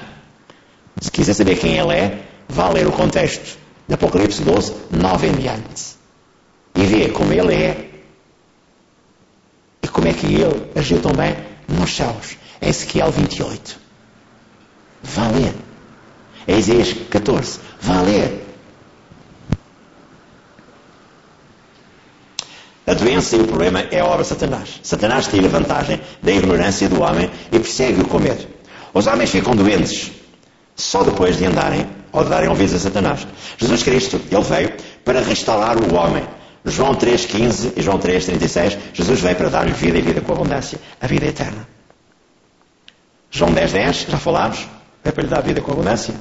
Se 1.00 1.10
quiser 1.10 1.34
saber 1.34 1.56
quem 1.58 1.76
ele 1.76 1.92
é, 1.92 2.22
vá 2.48 2.68
ler 2.68 2.86
o 2.86 2.92
contexto 2.92 3.58
de 3.88 3.94
Apocalipse 3.94 4.42
12, 4.42 4.72
9 4.90 5.26
em 5.26 5.32
diante. 5.32 5.96
E 6.74 6.86
vê 6.86 7.08
como 7.08 7.32
ele 7.32 7.54
é 7.54 7.90
e 9.82 9.88
como 9.88 10.06
é 10.06 10.12
que 10.12 10.26
ele 10.26 10.70
agiu 10.76 11.00
também 11.00 11.36
nos 11.68 11.94
céus. 11.94 12.36
É 12.60 12.68
Ezequiel 12.68 13.10
28. 13.10 13.78
Vá 15.02 15.28
ler. 15.28 15.52
É 16.46 16.56
Isaías 16.56 16.92
14. 17.10 17.58
Vá 17.80 18.00
ler. 18.02 18.41
A 22.86 22.94
doença 22.94 23.36
e 23.36 23.40
o 23.40 23.46
problema 23.46 23.80
é 23.90 24.00
a 24.00 24.04
obra 24.04 24.22
de 24.22 24.28
Satanás. 24.28 24.80
Satanás 24.82 25.28
tira 25.28 25.48
vantagem 25.48 26.00
da 26.20 26.32
ignorância 26.32 26.88
do 26.88 27.00
homem 27.00 27.30
e 27.52 27.58
persegue-o 27.58 28.06
com 28.06 28.18
medo. 28.18 28.46
Os 28.92 29.06
homens 29.06 29.30
ficam 29.30 29.54
doentes 29.54 30.10
só 30.74 31.02
depois 31.02 31.36
de 31.36 31.44
andarem 31.44 31.86
ou 32.12 32.24
de 32.24 32.30
darem 32.30 32.48
ouvidos 32.48 32.74
a 32.74 32.78
Satanás. 32.78 33.26
Jesus 33.56 33.82
Cristo, 33.82 34.20
ele 34.30 34.42
veio 34.42 34.72
para 35.04 35.20
restaurar 35.20 35.76
o 35.78 35.94
homem. 35.94 36.24
João 36.64 36.94
3,15 36.94 37.72
e 37.76 37.82
João 37.82 37.98
3,36, 37.98 38.78
Jesus 38.92 39.20
veio 39.20 39.34
para 39.34 39.48
dar-lhe 39.48 39.72
vida 39.72 39.98
e 39.98 40.02
vida 40.02 40.20
com 40.20 40.32
abundância, 40.32 40.78
a 41.00 41.06
vida 41.06 41.26
eterna. 41.26 41.66
João 43.30 43.52
10,10, 43.52 43.72
10, 43.72 44.06
já 44.10 44.18
falámos, 44.18 44.58
veio 45.02 45.14
para 45.14 45.22
lhe 45.24 45.28
dar 45.28 45.40
vida 45.40 45.60
com 45.60 45.72
abundância. 45.72 46.14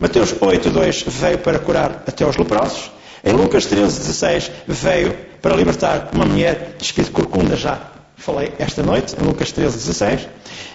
Mateus 0.00 0.32
8,2 0.34 1.04
veio 1.08 1.38
para 1.38 1.58
curar 1.58 2.02
até 2.06 2.26
os 2.26 2.36
leprosos. 2.36 2.90
Em 3.24 3.32
Lucas 3.32 3.66
13,16 3.66 4.50
veio 4.68 5.16
para 5.40 5.56
libertar 5.56 6.10
uma 6.12 6.26
mulher 6.26 6.76
de 6.76 6.84
espírito 6.84 7.12
corcunda, 7.12 7.56
já 7.56 7.80
falei 8.16 8.52
esta 8.58 8.82
noite, 8.82 9.16
em 9.20 9.24
Lucas 9.24 9.52
13,16. 9.52 10.28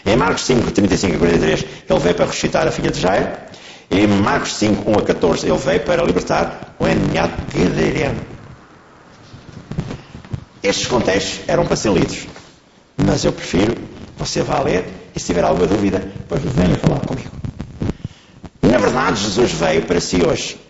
Em 0.06 0.16
Marcos 0.16 0.46
5, 0.46 0.72
35 0.72 1.16
a 1.16 1.20
43, 1.20 1.66
ele 1.90 2.00
veio 2.00 2.16
para 2.16 2.26
ressuscitar 2.26 2.68
a 2.68 2.72
filha 2.72 2.90
de 2.90 3.00
Jairo. 3.00 3.28
Em 3.92 4.08
Marcos 4.08 4.56
5, 4.56 4.90
1 4.90 4.94
a 4.94 5.02
14, 5.02 5.48
ele 5.48 5.58
veio 5.58 5.80
para 5.82 6.04
libertar 6.04 6.76
o 6.80 6.88
endemoniado 6.88 7.34
Gadareno. 7.54 8.20
Estes 10.62 10.88
contextos 10.88 11.42
eram 11.48 11.66
para 11.66 11.76
ser 11.76 11.92
lidos. 11.92 12.28
Mas 12.98 13.24
eu 13.26 13.32
prefiro, 13.32 13.76
você 14.18 14.42
vá 14.42 14.60
ler 14.60 14.86
e 15.16 15.20
se 15.20 15.28
tiver 15.28 15.44
alguma 15.44 15.68
dúvida, 15.68 16.00
depois 16.00 16.42
venha 16.44 16.76
falar 16.78 17.00
comigo. 17.00 17.30
Na 18.62 18.78
verdade, 18.78 19.22
Jesus 19.22 19.52
veio 19.52 19.84
para 19.84 20.00
si 20.02 20.22
hoje. 20.22 20.69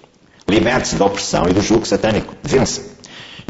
Liberte-se 0.49 0.95
da 0.95 1.05
opressão 1.05 1.43
e 1.49 1.53
do 1.53 1.61
jugo 1.61 1.85
satânico. 1.85 2.33
Vença. 2.43 2.81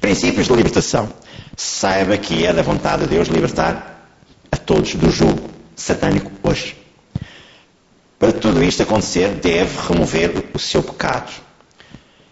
Princípios 0.02 0.48
de 0.48 0.54
libertação. 0.54 1.10
Saiba 1.56 2.18
que 2.18 2.46
é 2.46 2.54
da 2.54 2.62
vontade 2.62 3.04
de 3.04 3.10
Deus 3.10 3.28
libertar 3.28 4.08
a 4.52 4.58
todos 4.58 4.96
do 4.96 5.10
jugo 5.10 5.50
satânico 5.76 6.32
hoje. 6.44 6.76
Para 8.18 8.34
tudo 8.34 8.62
isto 8.64 8.84
acontecer, 8.84 9.30
deve 9.36 9.78
remover 9.88 10.50
o 10.54 10.60
seu 10.60 10.84
pecado. 10.84 11.32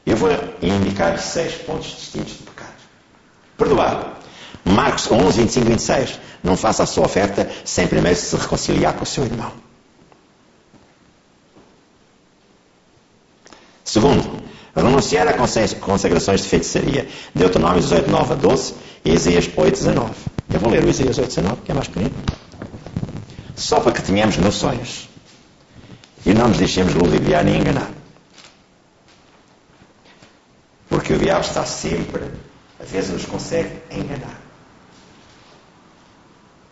Eu 0.06 0.18
vou 0.18 0.30
indicar 0.62 1.18
seis 1.20 1.54
pontos 1.56 1.88
distintos 1.98 2.34
de 2.38 2.44
pecado. 2.44 2.74
Perdoar. 3.58 4.20
Marcos 4.66 5.10
11, 5.10 5.42
25, 5.42 5.66
26. 5.66 6.20
Não 6.44 6.58
faça 6.58 6.84
a 6.84 6.86
sua 6.86 7.06
oferta 7.06 7.50
sem 7.64 7.88
primeiro 7.88 8.18
se 8.20 8.36
reconciliar 8.36 8.94
com 8.96 9.04
o 9.04 9.06
seu 9.06 9.24
irmão. 9.24 9.52
Segundo, 13.84 14.37
renunciar 14.84 15.28
a 15.28 15.34
consagrações 15.34 16.42
de 16.42 16.48
feitiçaria. 16.48 17.08
Deuteronômio 17.34 17.82
18, 17.82 18.10
9 18.10 18.34
a 18.34 18.36
12 18.36 18.74
e 19.06 19.14
Isaías 19.14 19.50
8, 19.56 19.74
19. 19.74 20.12
Eu 20.54 20.60
vou 20.60 20.72
ler 20.72 20.84
o 20.84 20.90
Isaías 20.90 21.18
8, 21.18 21.28
19, 21.28 21.62
que 21.64 21.72
é 21.72 21.76
mais 21.76 21.88
pequenino. 21.88 22.16
Só 23.56 23.80
para 23.80 23.92
que 23.92 24.02
tenhamos 24.02 24.38
noções 24.38 25.10
e 26.26 26.34
não 26.34 26.50
nos 26.50 26.58
deixemos 26.58 26.94
ludibriar 26.94 27.44
nem 27.44 27.60
enganar. 27.60 27.90
Porque 30.90 31.14
o 31.14 31.18
diabo 31.18 31.42
está 31.42 31.66
sempre, 31.66 32.24
às 32.80 32.90
vezes 32.90 33.12
nos 33.12 33.26
consegue 33.26 33.82
enganar. 33.92 34.42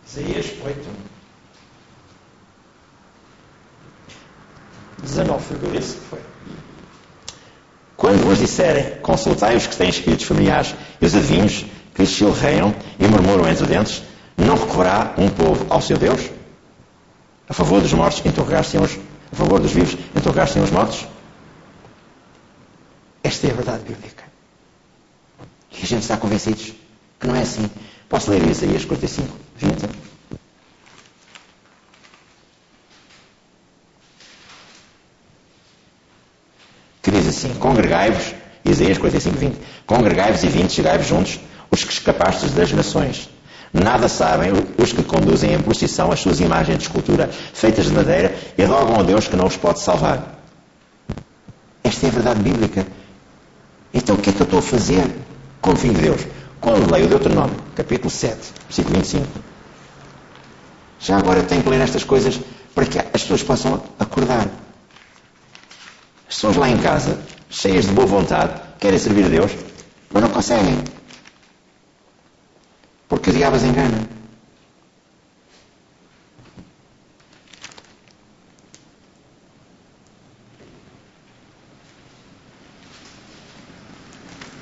Isaías 0.06 0.46
8. 0.64 1.16
19 5.02 5.44
foi 5.44 5.76
esse 5.76 5.94
que 5.94 6.04
foi. 6.06 6.20
Vos 8.26 8.38
disserem, 8.38 8.98
consultai 9.02 9.54
os 9.54 9.68
que 9.68 9.76
têm 9.76 9.88
espíritos 9.88 10.26
familiares 10.26 10.74
e 11.00 11.06
os 11.06 11.14
adivinhos 11.14 11.64
que 11.94 12.02
lhes 12.02 12.10
chilreiam 12.10 12.74
e 12.98 13.06
murmuram 13.06 13.48
entre 13.48 13.64
dentes, 13.66 14.02
não 14.36 14.56
recorrerá 14.56 15.14
um 15.16 15.28
povo 15.28 15.64
ao 15.70 15.80
seu 15.80 15.96
Deus? 15.96 16.20
A 17.48 17.54
favor 17.54 17.80
dos 17.80 17.92
mortos, 17.92 18.26
interrogar-se 18.26 18.78
os, 18.78 18.98
a 19.32 19.36
favor 19.36 19.60
dos 19.60 19.70
vivos, 19.70 19.96
interrogar-se 20.12 20.58
os 20.58 20.72
mortos? 20.72 21.06
Esta 23.22 23.46
é 23.46 23.50
a 23.52 23.54
verdade 23.54 23.84
bíblica. 23.84 24.24
E 25.70 25.84
a 25.84 25.86
gente 25.86 26.02
está 26.02 26.16
convencidos 26.16 26.72
que 27.20 27.28
não 27.28 27.36
é 27.36 27.42
assim. 27.42 27.70
Posso 28.08 28.28
ler 28.32 28.42
Isaías 28.42 28.84
45, 28.84 29.28
20? 29.56 29.88
Que 37.06 37.12
diz 37.12 37.28
assim: 37.28 37.54
Congregai-vos, 37.60 38.34
Isaías 38.64 38.98
45, 38.98 39.38
20. 39.38 39.56
Congregai-vos 39.86 40.42
e 40.42 40.48
vinte, 40.48 40.72
chegai-vos 40.72 41.06
juntos, 41.06 41.38
os 41.70 41.84
que 41.84 41.92
escapastes 41.92 42.50
das 42.50 42.72
nações. 42.72 43.30
Nada 43.72 44.08
sabem 44.08 44.50
os 44.76 44.92
que 44.92 45.04
conduzem 45.04 45.54
em 45.54 45.62
procissão 45.62 46.10
as 46.10 46.18
suas 46.18 46.40
imagens 46.40 46.78
de 46.78 46.82
escultura 46.82 47.30
feitas 47.54 47.84
de 47.84 47.92
madeira 47.92 48.34
e 48.58 48.64
rogam 48.64 48.98
a 48.98 49.04
Deus 49.04 49.28
que 49.28 49.36
não 49.36 49.46
os 49.46 49.56
pode 49.56 49.78
salvar. 49.78 50.40
Esta 51.84 52.06
é 52.06 52.08
a 52.08 52.12
verdade 52.12 52.42
bíblica. 52.42 52.84
Então 53.94 54.16
o 54.16 54.18
que 54.18 54.30
é 54.30 54.32
que 54.32 54.40
eu 54.40 54.44
estou 54.44 54.58
a 54.58 54.62
fazer 54.62 55.04
como 55.60 55.76
filho 55.76 55.94
de 55.94 56.00
Deus? 56.00 56.26
Quando 56.60 56.90
leio 56.90 57.06
o 57.06 57.08
Deuteronômio, 57.08 57.54
capítulo 57.76 58.10
7, 58.10 58.36
versículo 58.64 58.96
25. 58.96 59.26
Já 60.98 61.18
agora 61.18 61.44
tenho 61.44 61.62
que 61.62 61.68
ler 61.68 61.82
estas 61.82 62.02
coisas 62.02 62.40
para 62.74 62.84
que 62.84 62.98
as 62.98 63.22
pessoas 63.22 63.44
possam 63.44 63.80
acordar. 63.96 64.65
As 66.28 66.34
pessoas 66.34 66.56
lá 66.56 66.68
em 66.68 66.78
casa, 66.78 67.18
cheias 67.48 67.86
de 67.86 67.92
boa 67.92 68.06
vontade, 68.06 68.60
querem 68.80 68.98
servir 68.98 69.26
a 69.26 69.28
Deus, 69.28 69.52
mas 70.10 70.22
não 70.22 70.30
conseguem. 70.30 70.82
Porque 73.08 73.30
o 73.30 73.32
diabo 73.32 73.56
as 73.56 73.62
engana. 73.62 74.16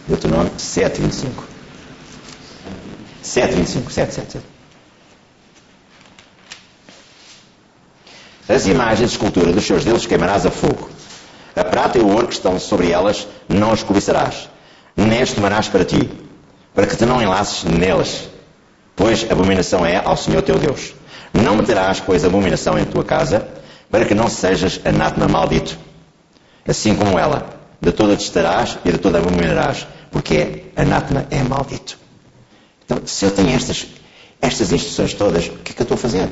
Deuteronômio 0.06 0.52
7, 0.58 1.00
25. 1.00 1.44
7, 3.22 3.54
25, 3.54 3.90
7, 3.90 4.14
7, 4.14 4.32
7. 4.32 4.44
As 8.46 8.66
imagens 8.66 9.08
de 9.10 9.16
escultura 9.16 9.50
dos 9.50 9.64
seus 9.64 9.84
deuses 9.84 10.06
queimarás 10.06 10.44
a 10.44 10.50
fogo. 10.50 10.93
A 11.56 11.64
prata 11.64 11.98
e 11.98 12.00
o 12.00 12.08
ouro 12.08 12.26
que 12.26 12.34
estão 12.34 12.58
sobre 12.58 12.90
elas 12.90 13.26
não 13.48 13.72
as 13.72 13.82
cobiçarás, 13.82 14.48
nem 14.96 15.22
as 15.22 15.32
tomarás 15.32 15.68
para 15.68 15.84
ti, 15.84 16.10
para 16.74 16.86
que 16.86 16.96
te 16.96 17.06
não 17.06 17.22
enlaces 17.22 17.64
nelas 17.64 18.28
pois 18.96 19.28
abominação 19.30 19.84
é 19.84 20.00
ao 20.04 20.16
Senhor 20.16 20.42
teu 20.42 20.58
Deus. 20.58 20.94
Não 21.32 21.56
meterás, 21.56 22.00
pois, 22.00 22.24
abominação 22.24 22.78
em 22.78 22.84
tua 22.84 23.04
casa, 23.04 23.46
para 23.90 24.04
que 24.04 24.14
não 24.14 24.28
sejas 24.28 24.80
anátema 24.84 25.26
maldito. 25.28 25.76
Assim 26.66 26.94
como 26.94 27.18
ela, 27.18 27.60
de 27.80 27.92
toda 27.92 28.16
te 28.16 28.24
estarás 28.24 28.78
e 28.84 28.92
de 28.92 28.98
toda 28.98 29.18
abominarás, 29.18 29.86
porque 30.10 30.66
anátema 30.76 31.26
é 31.30 31.42
maldito. 31.42 31.98
Então, 32.84 33.00
se 33.04 33.24
eu 33.24 33.30
tenho 33.30 33.50
estas, 33.50 33.86
estas 34.40 34.72
instruções 34.72 35.14
todas, 35.14 35.46
o 35.48 35.52
que 35.58 35.72
é 35.72 35.74
que 35.74 35.82
eu 35.82 35.84
estou 35.84 35.96
a 35.96 35.98
fazer? 35.98 36.28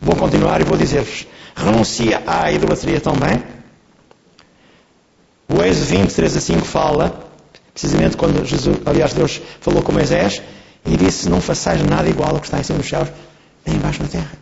Vou 0.00 0.16
continuar 0.16 0.60
e 0.60 0.64
vou 0.64 0.76
dizer-vos: 0.76 1.26
renuncia 1.64 2.22
à 2.26 2.50
idolatria 2.50 3.00
também. 3.00 3.42
O 5.48 5.62
Êxodo 5.62 5.86
20, 5.86 6.14
3 6.14 6.36
a 6.36 6.40
5 6.40 6.64
fala 6.64 7.30
Precisamente 7.80 8.16
quando 8.16 8.44
Jesus, 8.44 8.78
aliás, 8.84 9.12
Deus 9.12 9.40
falou 9.60 9.82
com 9.82 9.92
Moisés 9.92 10.42
e 10.84 10.96
disse: 10.96 11.28
Não 11.28 11.40
façais 11.40 11.82
nada 11.82 12.08
igual 12.08 12.34
ao 12.34 12.40
que 12.40 12.46
está 12.46 12.58
em 12.58 12.62
cima 12.62 12.78
dos 12.78 12.88
céus, 12.88 13.08
nem 13.66 13.76
embaixo 13.76 14.02
na 14.02 14.08
terra. 14.08 14.32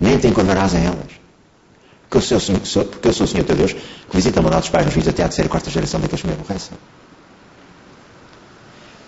Nem 0.00 0.18
te 0.18 0.26
encontrarás 0.26 0.74
em 0.74 0.84
elas. 0.84 1.20
Porque 2.08 2.34
eu 2.34 2.40
sou, 2.40 2.84
porque 2.86 3.08
eu 3.08 3.12
sou 3.12 3.24
o 3.24 3.28
Senhor 3.28 3.44
teu 3.44 3.54
Deus, 3.54 3.72
que 3.72 4.16
visita 4.16 4.40
a 4.40 4.42
maldade 4.42 4.62
dos 4.62 4.70
pais 4.70 4.84
dos 4.84 4.94
filhos 4.94 5.08
até 5.08 5.22
à 5.22 5.26
terceira 5.26 5.46
e 5.46 5.50
quarta 5.50 5.70
geração 5.70 6.00
daqueles 6.00 6.22
que 6.22 6.26
me 6.26 6.32
aborrecem. 6.32 6.76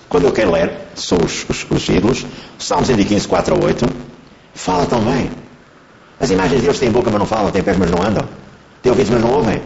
Quando 0.09 0.25
eu 0.27 0.33
quero 0.33 0.53
ler 0.53 0.79
sobre 0.95 1.25
os, 1.25 1.49
os, 1.49 1.67
os 1.69 1.89
ídolos, 1.89 2.25
Salmos 2.59 2.87
115, 2.87 3.27
4 3.27 3.55
a 3.55 3.65
8, 3.65 3.87
fala 4.55 4.87
também. 4.87 5.31
As 6.21 6.31
imagens 6.31 6.61
de 6.61 6.67
Deus 6.67 6.79
têm 6.79 6.91
boca, 6.91 7.11
mas 7.11 7.19
não 7.19 7.27
falam, 7.27 7.51
têm 7.51 7.63
pés, 7.63 7.77
mas 7.77 7.91
não 7.91 8.03
andam, 8.03 8.29
têm 8.83 8.91
ouvidos, 8.91 9.11
mas 9.11 9.21
não 9.21 9.33
ouvem. 9.33 9.63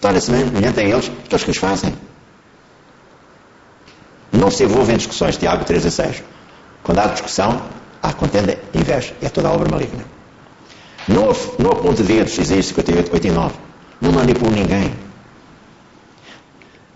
Torna-se 0.00 0.26
semelhante 0.26 0.80
a 0.80 0.82
eles, 0.82 1.10
aqueles 1.24 1.44
que 1.44 1.50
os 1.50 1.56
fazem. 1.56 1.94
Não 4.32 4.50
se 4.50 4.64
envolve 4.64 4.92
em 4.92 4.96
discussões, 4.96 5.36
Tiago 5.36 5.64
3 5.64 5.86
a 5.86 5.90
6. 5.90 6.22
Quando 6.82 6.98
há 6.98 7.06
discussão, 7.06 7.62
há 8.02 8.12
contenda 8.12 8.58
e 8.72 8.78
inveja. 8.78 9.14
É 9.20 9.28
toda 9.28 9.48
a 9.48 9.52
obra 9.52 9.68
maligna. 9.70 10.04
Não, 11.08 11.34
não 11.58 11.72
aponte 11.72 12.02
dedos, 12.02 12.36
Isaías 12.38 12.66
58, 12.66 13.12
89. 13.12 13.54
Não 14.00 14.12
manipule 14.12 14.54
ninguém. 14.54 14.94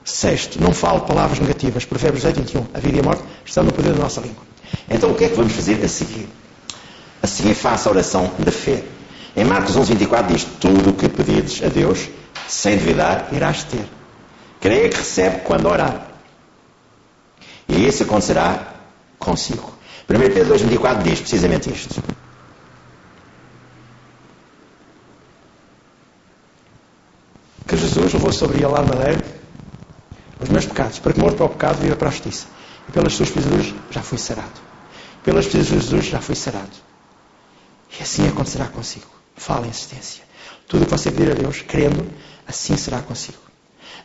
Sexto, 0.05 0.61
não 0.61 0.73
fale 0.73 1.01
palavras 1.01 1.41
negativas. 1.41 1.85
Provérbios 1.85 2.25
8, 2.25 2.37
21. 2.41 2.67
A 2.75 2.79
vida 2.79 2.99
e 2.99 3.01
a 3.01 3.03
morte 3.03 3.23
estão 3.45 3.65
no 3.65 3.73
poder 3.73 3.95
da 3.95 4.03
nossa 4.03 4.21
língua. 4.21 4.45
Então 4.89 5.11
o 5.11 5.15
que 5.15 5.25
é 5.25 5.29
que 5.29 5.35
vamos 5.35 5.53
fazer 5.53 5.83
a 5.83 5.89
seguir? 5.89 6.29
A 7.23 7.27
seguir, 7.27 7.55
faça 7.55 7.89
a 7.89 7.93
oração 7.93 8.31
da 8.39 8.51
fé. 8.51 8.83
Em 9.37 9.45
Marcos 9.45 9.77
11, 9.77 9.95
24 9.95 10.33
diz: 10.33 10.45
Tudo 10.61 10.91
o 10.91 10.93
que 10.93 11.09
pedires 11.09 11.63
a 11.63 11.69
Deus, 11.69 12.09
sem 12.49 12.77
duvidar, 12.77 13.29
irás 13.33 13.65
ter. 13.65 13.87
Creia 14.61 14.89
que 14.89 14.97
recebe 14.97 15.41
quando 15.41 15.69
orar. 15.69 16.09
E 17.69 17.87
isso 17.87 18.03
acontecerá 18.03 18.75
consigo. 19.19 19.73
1 20.09 20.35
Pedro 20.35 20.55
2,24 20.55 21.03
diz 21.03 21.21
precisamente 21.21 21.71
isto. 21.71 22.03
Que 27.67 27.77
Jesus 27.77 28.13
levou 28.13 28.33
sobre 28.33 28.59
ele 28.59 28.67
a 28.67 28.83
madeira 28.83 29.43
os 30.41 30.49
meus 30.49 30.67
pecados, 30.67 30.99
para 30.99 31.13
que 31.13 31.21
morto 31.21 31.37
para 31.37 31.47
o 31.47 31.49
pecado 31.51 31.81
viva 31.81 31.97
para 31.97 32.09
a 32.09 32.11
justiça. 32.11 32.47
E 32.89 32.93
pelas 32.93 33.15
suas 33.15 33.31
pisaduras 33.31 33.73
já 33.91 34.03
fui 34.03 34.19
sarado. 34.19 34.61
Pelas 35.23 35.47
pisaduras 35.47 35.85
de 35.85 35.91
Jesus 35.91 36.07
já 36.07 36.21
fui 36.21 36.35
sarado. 36.35 36.92
E 37.99 38.03
assim 38.03 38.27
acontecerá 38.29 38.67
consigo. 38.67 39.07
Fala 39.37 39.67
em 39.67 39.71
insistência. 39.71 40.23
Tudo 40.67 40.83
o 40.83 40.87
que 40.87 40.93
você 40.93 41.11
pedir 41.11 41.33
a 41.33 41.35
Deus, 41.35 41.63
crendo, 41.63 42.07
assim 42.47 42.77
será 42.77 43.01
consigo. 43.01 43.39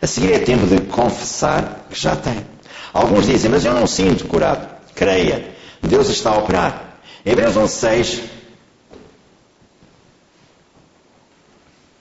A 0.01 0.07
seguir 0.07 0.33
é 0.33 0.39
tempo 0.39 0.67
de 0.67 0.81
confessar 0.81 1.87
que 1.89 1.99
já 1.99 2.15
tem. 2.15 2.45
Alguns 2.93 3.25
dizem, 3.25 3.49
mas 3.49 3.65
eu 3.65 3.73
não 3.73 3.87
sinto 3.87 4.25
curado. 4.25 4.67
Creia, 4.93 5.55
Deus 5.81 6.09
está 6.09 6.31
a 6.31 6.37
operar. 6.37 6.99
Hebreus 7.25 7.55
11.6 7.55 8.23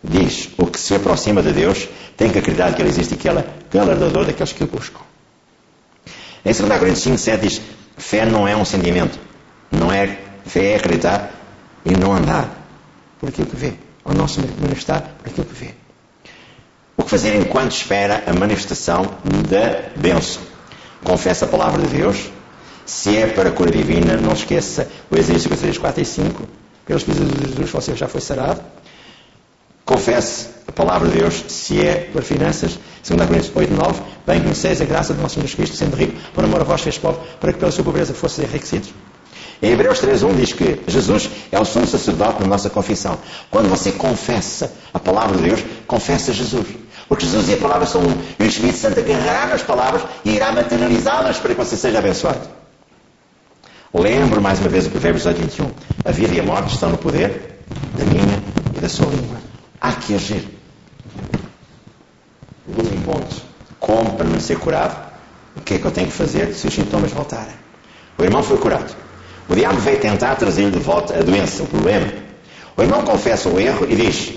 diz, 0.02 0.50
o 0.56 0.66
que 0.66 0.78
se 0.78 0.94
aproxima 0.94 1.42
de 1.42 1.52
Deus 1.52 1.88
tem 2.16 2.30
que 2.30 2.38
acreditar 2.38 2.74
que 2.74 2.82
Ele 2.82 2.88
existe 2.88 3.14
e 3.14 3.16
que 3.16 3.28
Ele 3.28 3.40
é 3.40 3.46
galardador 3.72 4.24
daqueles 4.24 4.52
que 4.52 4.64
o 4.64 4.66
buscam. 4.66 5.00
Em 6.44 6.52
2 6.52 6.78
Coríntios 6.78 7.04
5.7 7.04 7.40
diz, 7.40 7.60
fé 7.96 8.24
não 8.24 8.46
é 8.46 8.56
um 8.56 8.64
sentimento. 8.64 9.18
Não 9.70 9.90
é, 9.90 10.18
fé 10.44 10.72
é 10.72 10.76
acreditar 10.76 11.32
e 11.86 11.96
não 11.96 12.14
andar 12.14 12.66
por 13.18 13.30
aquilo 13.30 13.46
que 13.46 13.56
vê. 13.56 13.72
Ou 14.04 14.14
não 14.14 14.28
se 14.28 14.40
manifestar 14.40 15.00
por 15.18 15.30
aquilo 15.30 15.46
que 15.46 15.54
vê. 15.54 15.74
O 16.96 17.02
que 17.02 17.10
fazer 17.10 17.34
enquanto 17.36 17.72
espera 17.72 18.24
a 18.26 18.34
manifestação 18.34 19.04
da 19.48 19.90
bênção? 19.96 20.42
confessa 21.06 21.44
a 21.44 21.48
palavra 21.48 21.80
de 21.82 21.96
Deus. 21.96 22.30
Se 22.84 23.16
é 23.16 23.26
para 23.26 23.48
a 23.48 23.52
cura 23.52 23.70
divina, 23.70 24.16
não 24.16 24.32
esqueça 24.32 24.88
o 25.10 25.16
Exército 25.16 25.54
53, 25.54 25.78
4 25.78 26.02
e 26.02 26.04
5. 26.04 26.48
Pelos 26.84 27.02
pisos 27.02 27.28
de 27.28 27.48
Jesus 27.48 27.70
você 27.70 27.96
já 27.96 28.06
foi 28.06 28.20
sarado. 28.20 28.60
confesse 29.84 30.48
a 30.68 30.72
palavra 30.72 31.08
de 31.08 31.18
Deus, 31.18 31.44
se 31.48 31.80
é 31.80 32.08
para 32.12 32.22
finanças. 32.22 32.78
2 33.08 33.26
Coríntios 33.26 33.52
8, 33.54 33.72
9. 33.72 34.02
Bem 34.26 34.40
conheceis 34.42 34.80
a 34.80 34.84
graça 34.84 35.14
do 35.14 35.22
nosso 35.22 35.34
Senhor 35.34 35.46
Jesus 35.46 35.54
Cristo, 35.54 35.76
sendo 35.76 35.96
rico, 35.96 36.12
por 36.34 36.44
amor 36.44 36.60
a 36.60 36.64
vós 36.64 36.80
fez 36.80 36.98
pobre, 36.98 37.20
para 37.40 37.52
que 37.52 37.58
pela 37.58 37.70
sua 37.70 37.84
pobreza 37.84 38.14
fosse 38.14 38.42
enriquecidos. 38.42 38.92
Em 39.62 39.72
Hebreus 39.72 40.00
3.1 40.00 40.36
diz 40.36 40.52
que 40.52 40.80
Jesus 40.86 41.30
é 41.50 41.58
o 41.58 41.64
sumo 41.64 41.86
sacerdote 41.86 42.40
na 42.42 42.46
nossa 42.46 42.68
confissão. 42.68 43.18
Quando 43.50 43.68
você 43.68 43.92
confessa 43.92 44.72
a 44.92 44.98
palavra 44.98 45.36
de 45.36 45.44
Deus, 45.44 45.64
confessa 45.86 46.32
Jesus. 46.32 46.66
Porque 47.08 47.24
Jesus 47.24 47.48
e 47.48 47.54
a 47.54 47.56
palavra 47.56 47.86
são 47.86 48.02
um. 48.02 48.18
E 48.38 48.42
o 48.42 48.46
Espírito 48.46 48.78
Santo 48.78 49.00
agarrará 49.00 49.46
nas 49.46 49.62
palavras 49.62 50.02
e 50.24 50.30
irá 50.30 50.52
materializá-las 50.52 51.38
para 51.38 51.54
que 51.54 51.60
você 51.60 51.76
seja 51.76 51.98
abençoado. 51.98 52.40
Lembro 53.94 54.42
mais 54.42 54.58
uma 54.60 54.68
vez 54.68 54.86
o 54.86 54.90
Provérbios 54.90 55.24
8, 55.24 55.40
21. 55.40 55.70
A 56.04 56.10
vida 56.10 56.34
e 56.34 56.40
a 56.40 56.42
morte 56.42 56.74
estão 56.74 56.90
no 56.90 56.98
poder 56.98 57.62
da 57.96 58.04
minha 58.04 58.42
e 58.76 58.80
da 58.80 58.88
sua 58.88 59.06
língua. 59.06 59.38
Há 59.80 59.92
que 59.92 60.14
agir. 60.14 60.44
Último 62.68 63.02
ponto. 63.04 63.36
Como 63.80 64.12
para 64.14 64.26
não 64.26 64.40
ser 64.40 64.58
curado? 64.58 65.06
O 65.56 65.60
que 65.60 65.74
é 65.74 65.78
que 65.78 65.84
eu 65.84 65.90
tenho 65.90 66.08
que 66.08 66.12
fazer 66.12 66.52
se 66.52 66.66
os 66.66 66.74
sintomas 66.74 67.10
voltarem? 67.12 67.54
O 68.18 68.22
irmão 68.22 68.42
foi 68.42 68.58
curado. 68.58 69.05
O 69.48 69.54
diabo 69.54 69.78
veio 69.78 70.00
tentar 70.00 70.34
trazer-lhe 70.34 70.70
de 70.70 70.78
volta 70.78 71.18
a 71.18 71.22
doença, 71.22 71.62
o 71.62 71.66
problema. 71.66 72.12
O 72.76 72.82
irmão 72.82 73.02
confessa 73.02 73.48
o 73.48 73.60
erro 73.60 73.86
e 73.88 73.94
diz: 73.94 74.32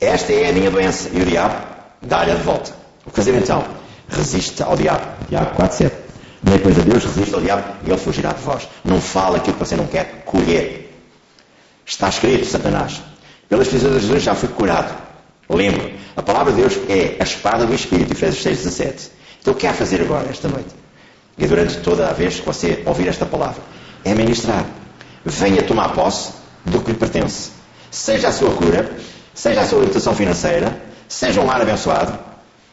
Esta 0.00 0.32
é 0.32 0.50
a 0.50 0.52
minha 0.52 0.70
doença. 0.70 1.08
E 1.12 1.20
o 1.20 1.24
diabo 1.24 1.54
dá-lhe 2.02 2.34
de 2.34 2.42
volta. 2.42 2.72
O 3.04 3.10
que 3.10 3.16
fazer 3.16 3.34
então? 3.34 3.64
Resiste 4.08 4.62
ao 4.62 4.76
diabo. 4.76 5.06
Diabo 5.28 5.54
4, 5.54 5.76
7. 5.76 5.96
Nem 6.42 6.58
pois 6.58 6.78
a 6.78 6.82
Deus 6.82 7.04
resiste 7.04 7.34
ao 7.34 7.40
diabo 7.40 7.64
e 7.84 7.90
ele 7.90 7.98
fugirá 7.98 8.32
de 8.32 8.42
vós. 8.42 8.68
Não 8.84 9.00
fala 9.00 9.38
aquilo 9.38 9.56
que 9.56 9.64
você 9.64 9.76
não 9.76 9.86
quer 9.86 10.22
colher. 10.24 10.92
Está 11.84 12.08
escrito, 12.08 12.46
Satanás. 12.46 13.00
Pelas 13.48 13.68
pisadas 13.68 14.00
de 14.00 14.08
Jesus 14.08 14.22
já 14.22 14.34
fui 14.34 14.48
curado. 14.48 14.92
Lembro, 15.48 15.90
a 16.16 16.22
palavra 16.22 16.52
de 16.52 16.60
Deus 16.60 16.76
é 16.88 17.16
a 17.20 17.22
espada 17.22 17.64
do 17.64 17.74
Espírito, 17.74 18.12
Efésios 18.12 18.42
6, 18.42 18.58
17. 18.58 19.10
Então 19.40 19.54
o 19.54 19.56
que 19.56 19.66
há 19.66 19.70
a 19.70 19.74
fazer 19.74 20.00
agora, 20.00 20.28
esta 20.28 20.48
noite? 20.48 20.74
E 21.38 21.46
durante 21.46 21.78
toda 21.78 22.08
a 22.08 22.12
vez 22.12 22.40
que 22.40 22.46
você 22.46 22.82
ouvir 22.84 23.06
esta 23.06 23.24
palavra, 23.24 23.62
é 24.06 24.14
ministrar. 24.14 24.64
Venha 25.24 25.62
tomar 25.62 25.88
posse 25.88 26.32
do 26.64 26.80
que 26.80 26.92
lhe 26.92 26.96
pertence. 26.96 27.50
Seja 27.90 28.28
a 28.28 28.32
sua 28.32 28.54
cura, 28.54 28.96
seja 29.34 29.60
a 29.60 29.66
sua 29.66 29.80
libertação 29.80 30.14
financeira, 30.14 30.80
seja 31.08 31.40
um 31.40 31.46
lar 31.46 31.60
abençoado, 31.60 32.16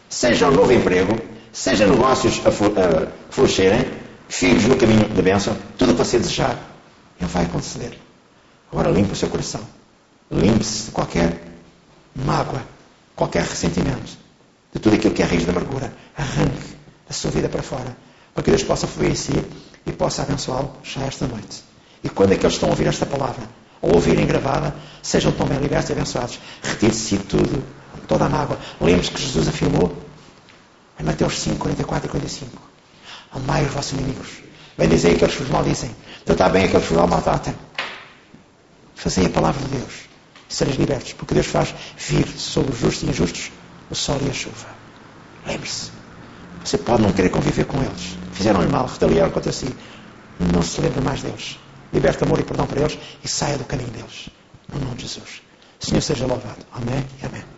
seja 0.08 0.48
um 0.48 0.52
novo 0.52 0.72
emprego, 0.72 1.20
seja 1.52 1.88
negócios 1.88 2.40
a 2.46 2.52
florescerem, 3.32 3.84
filhos 4.30 4.66
no 4.66 4.78
caminho 4.78 5.10
da 5.10 5.22
bênção, 5.24 5.58
tudo 5.78 5.92
o 5.92 5.96
que 5.96 6.04
você 6.04 6.20
desejar, 6.20 6.56
Ele 7.20 7.30
vai 7.30 7.48
conceder. 7.48 7.98
Agora 8.72 8.92
limpe 8.92 9.14
o 9.14 9.16
seu 9.16 9.30
coração. 9.30 9.62
Limpe-se 10.32 10.86
de 10.86 10.92
qualquer 10.92 11.42
mágoa, 12.16 12.62
qualquer 13.16 13.44
ressentimento, 13.44 14.18
de 14.72 14.80
tudo 14.80 14.96
aquilo 14.96 15.14
que 15.14 15.24
é 15.24 15.26
raiz 15.26 15.46
da 15.46 15.52
amargura. 15.52 15.92
Arranque 16.16 16.76
a 17.10 17.14
sua 17.14 17.32
vida 17.32 17.50
para 17.50 17.64
fora, 17.64 17.98
para 18.34 18.44
que 18.44 18.52
Deus 18.52 18.64
possa 18.64 18.88
fluir 18.88 19.12
em 19.12 19.16
si 19.16 19.34
e 19.86 19.92
possa 19.92 20.22
abençoá-lo 20.24 20.72
já 20.84 21.02
esta 21.02 21.28
noite. 21.28 21.64
E 22.04 22.10
quando 22.10 22.34
é 22.34 22.38
que 22.38 22.46
estão 22.48 22.70
a 22.70 22.72
ouvir 22.72 22.88
esta 22.88 23.06
palavra, 23.06 23.44
ou 23.84 23.96
ouvirem 23.96 24.26
gravada, 24.26 24.74
sejam 25.02 25.32
também 25.34 25.60
libertos 25.60 25.90
e 25.90 25.94
abençoados. 25.94 26.40
Retire-se 26.64 27.18
tudo, 27.18 27.64
toda 28.08 28.26
a 28.26 28.30
mágoa. 28.30 28.58
Lembre-se 28.80 29.12
que 29.12 29.22
Jesus 29.22 29.48
afirmou 29.48 29.94
em 30.98 31.04
Mateus 31.04 31.38
5, 31.40 31.58
44 31.58 32.08
e 32.08 32.10
45. 32.10 32.62
Amai 33.34 33.66
os 33.66 33.74
vossos 33.74 33.92
inimigos. 33.92 34.30
Bem 34.78 34.88
dizer 34.88 35.16
aqueles 35.16 35.36
que 35.36 35.44
vos 35.44 35.52
maldizem. 35.52 35.94
Tratar 36.24 36.50
bem 36.50 36.64
aqueles 36.64 36.88
que 36.88 36.94
vos 36.94 37.10
maltratam. 37.10 37.54
Fazei 38.96 39.26
a 39.26 39.30
palavra 39.30 39.62
de 39.68 39.78
Deus. 39.78 39.94
E 40.50 40.54
sereis 40.54 40.78
libertos. 40.78 41.12
Porque 41.14 41.34
Deus 41.34 41.48
faz 41.48 41.76
vir 41.98 42.28
sobre 42.28 42.72
os 42.72 42.80
justos 42.80 43.04
e 43.04 43.12
injustos 43.12 43.52
o 43.92 43.96
sol 43.96 44.18
e 44.26 44.30
a 44.30 44.34
chuva. 44.34 44.68
Lembre-se. 45.46 46.03
Você 46.64 46.78
pode 46.78 47.02
não 47.02 47.12
querer 47.12 47.30
conviver 47.30 47.66
com 47.66 47.78
eles. 47.82 48.18
Fizeram-lhe 48.32 48.68
mal, 48.68 48.86
retaliaram 48.86 49.32
contra 49.32 49.52
si. 49.52 49.76
Não 50.40 50.62
se 50.62 50.82
lembre 50.82 51.02
mais 51.02 51.22
deles. 51.22 51.60
Liberte 51.92 52.24
amor 52.24 52.40
e 52.40 52.44
perdão 52.44 52.66
para 52.66 52.82
eles 52.82 52.98
e 53.24 53.28
saia 53.28 53.58
do 53.58 53.66
caminho 53.66 53.90
deles. 53.90 54.30
No 54.72 54.80
nome 54.80 54.96
de 54.96 55.04
Jesus. 55.04 55.42
Senhor 55.80 56.02
seja 56.02 56.26
louvado. 56.26 56.66
Amém 56.72 57.06
e 57.22 57.26
amém. 57.26 57.54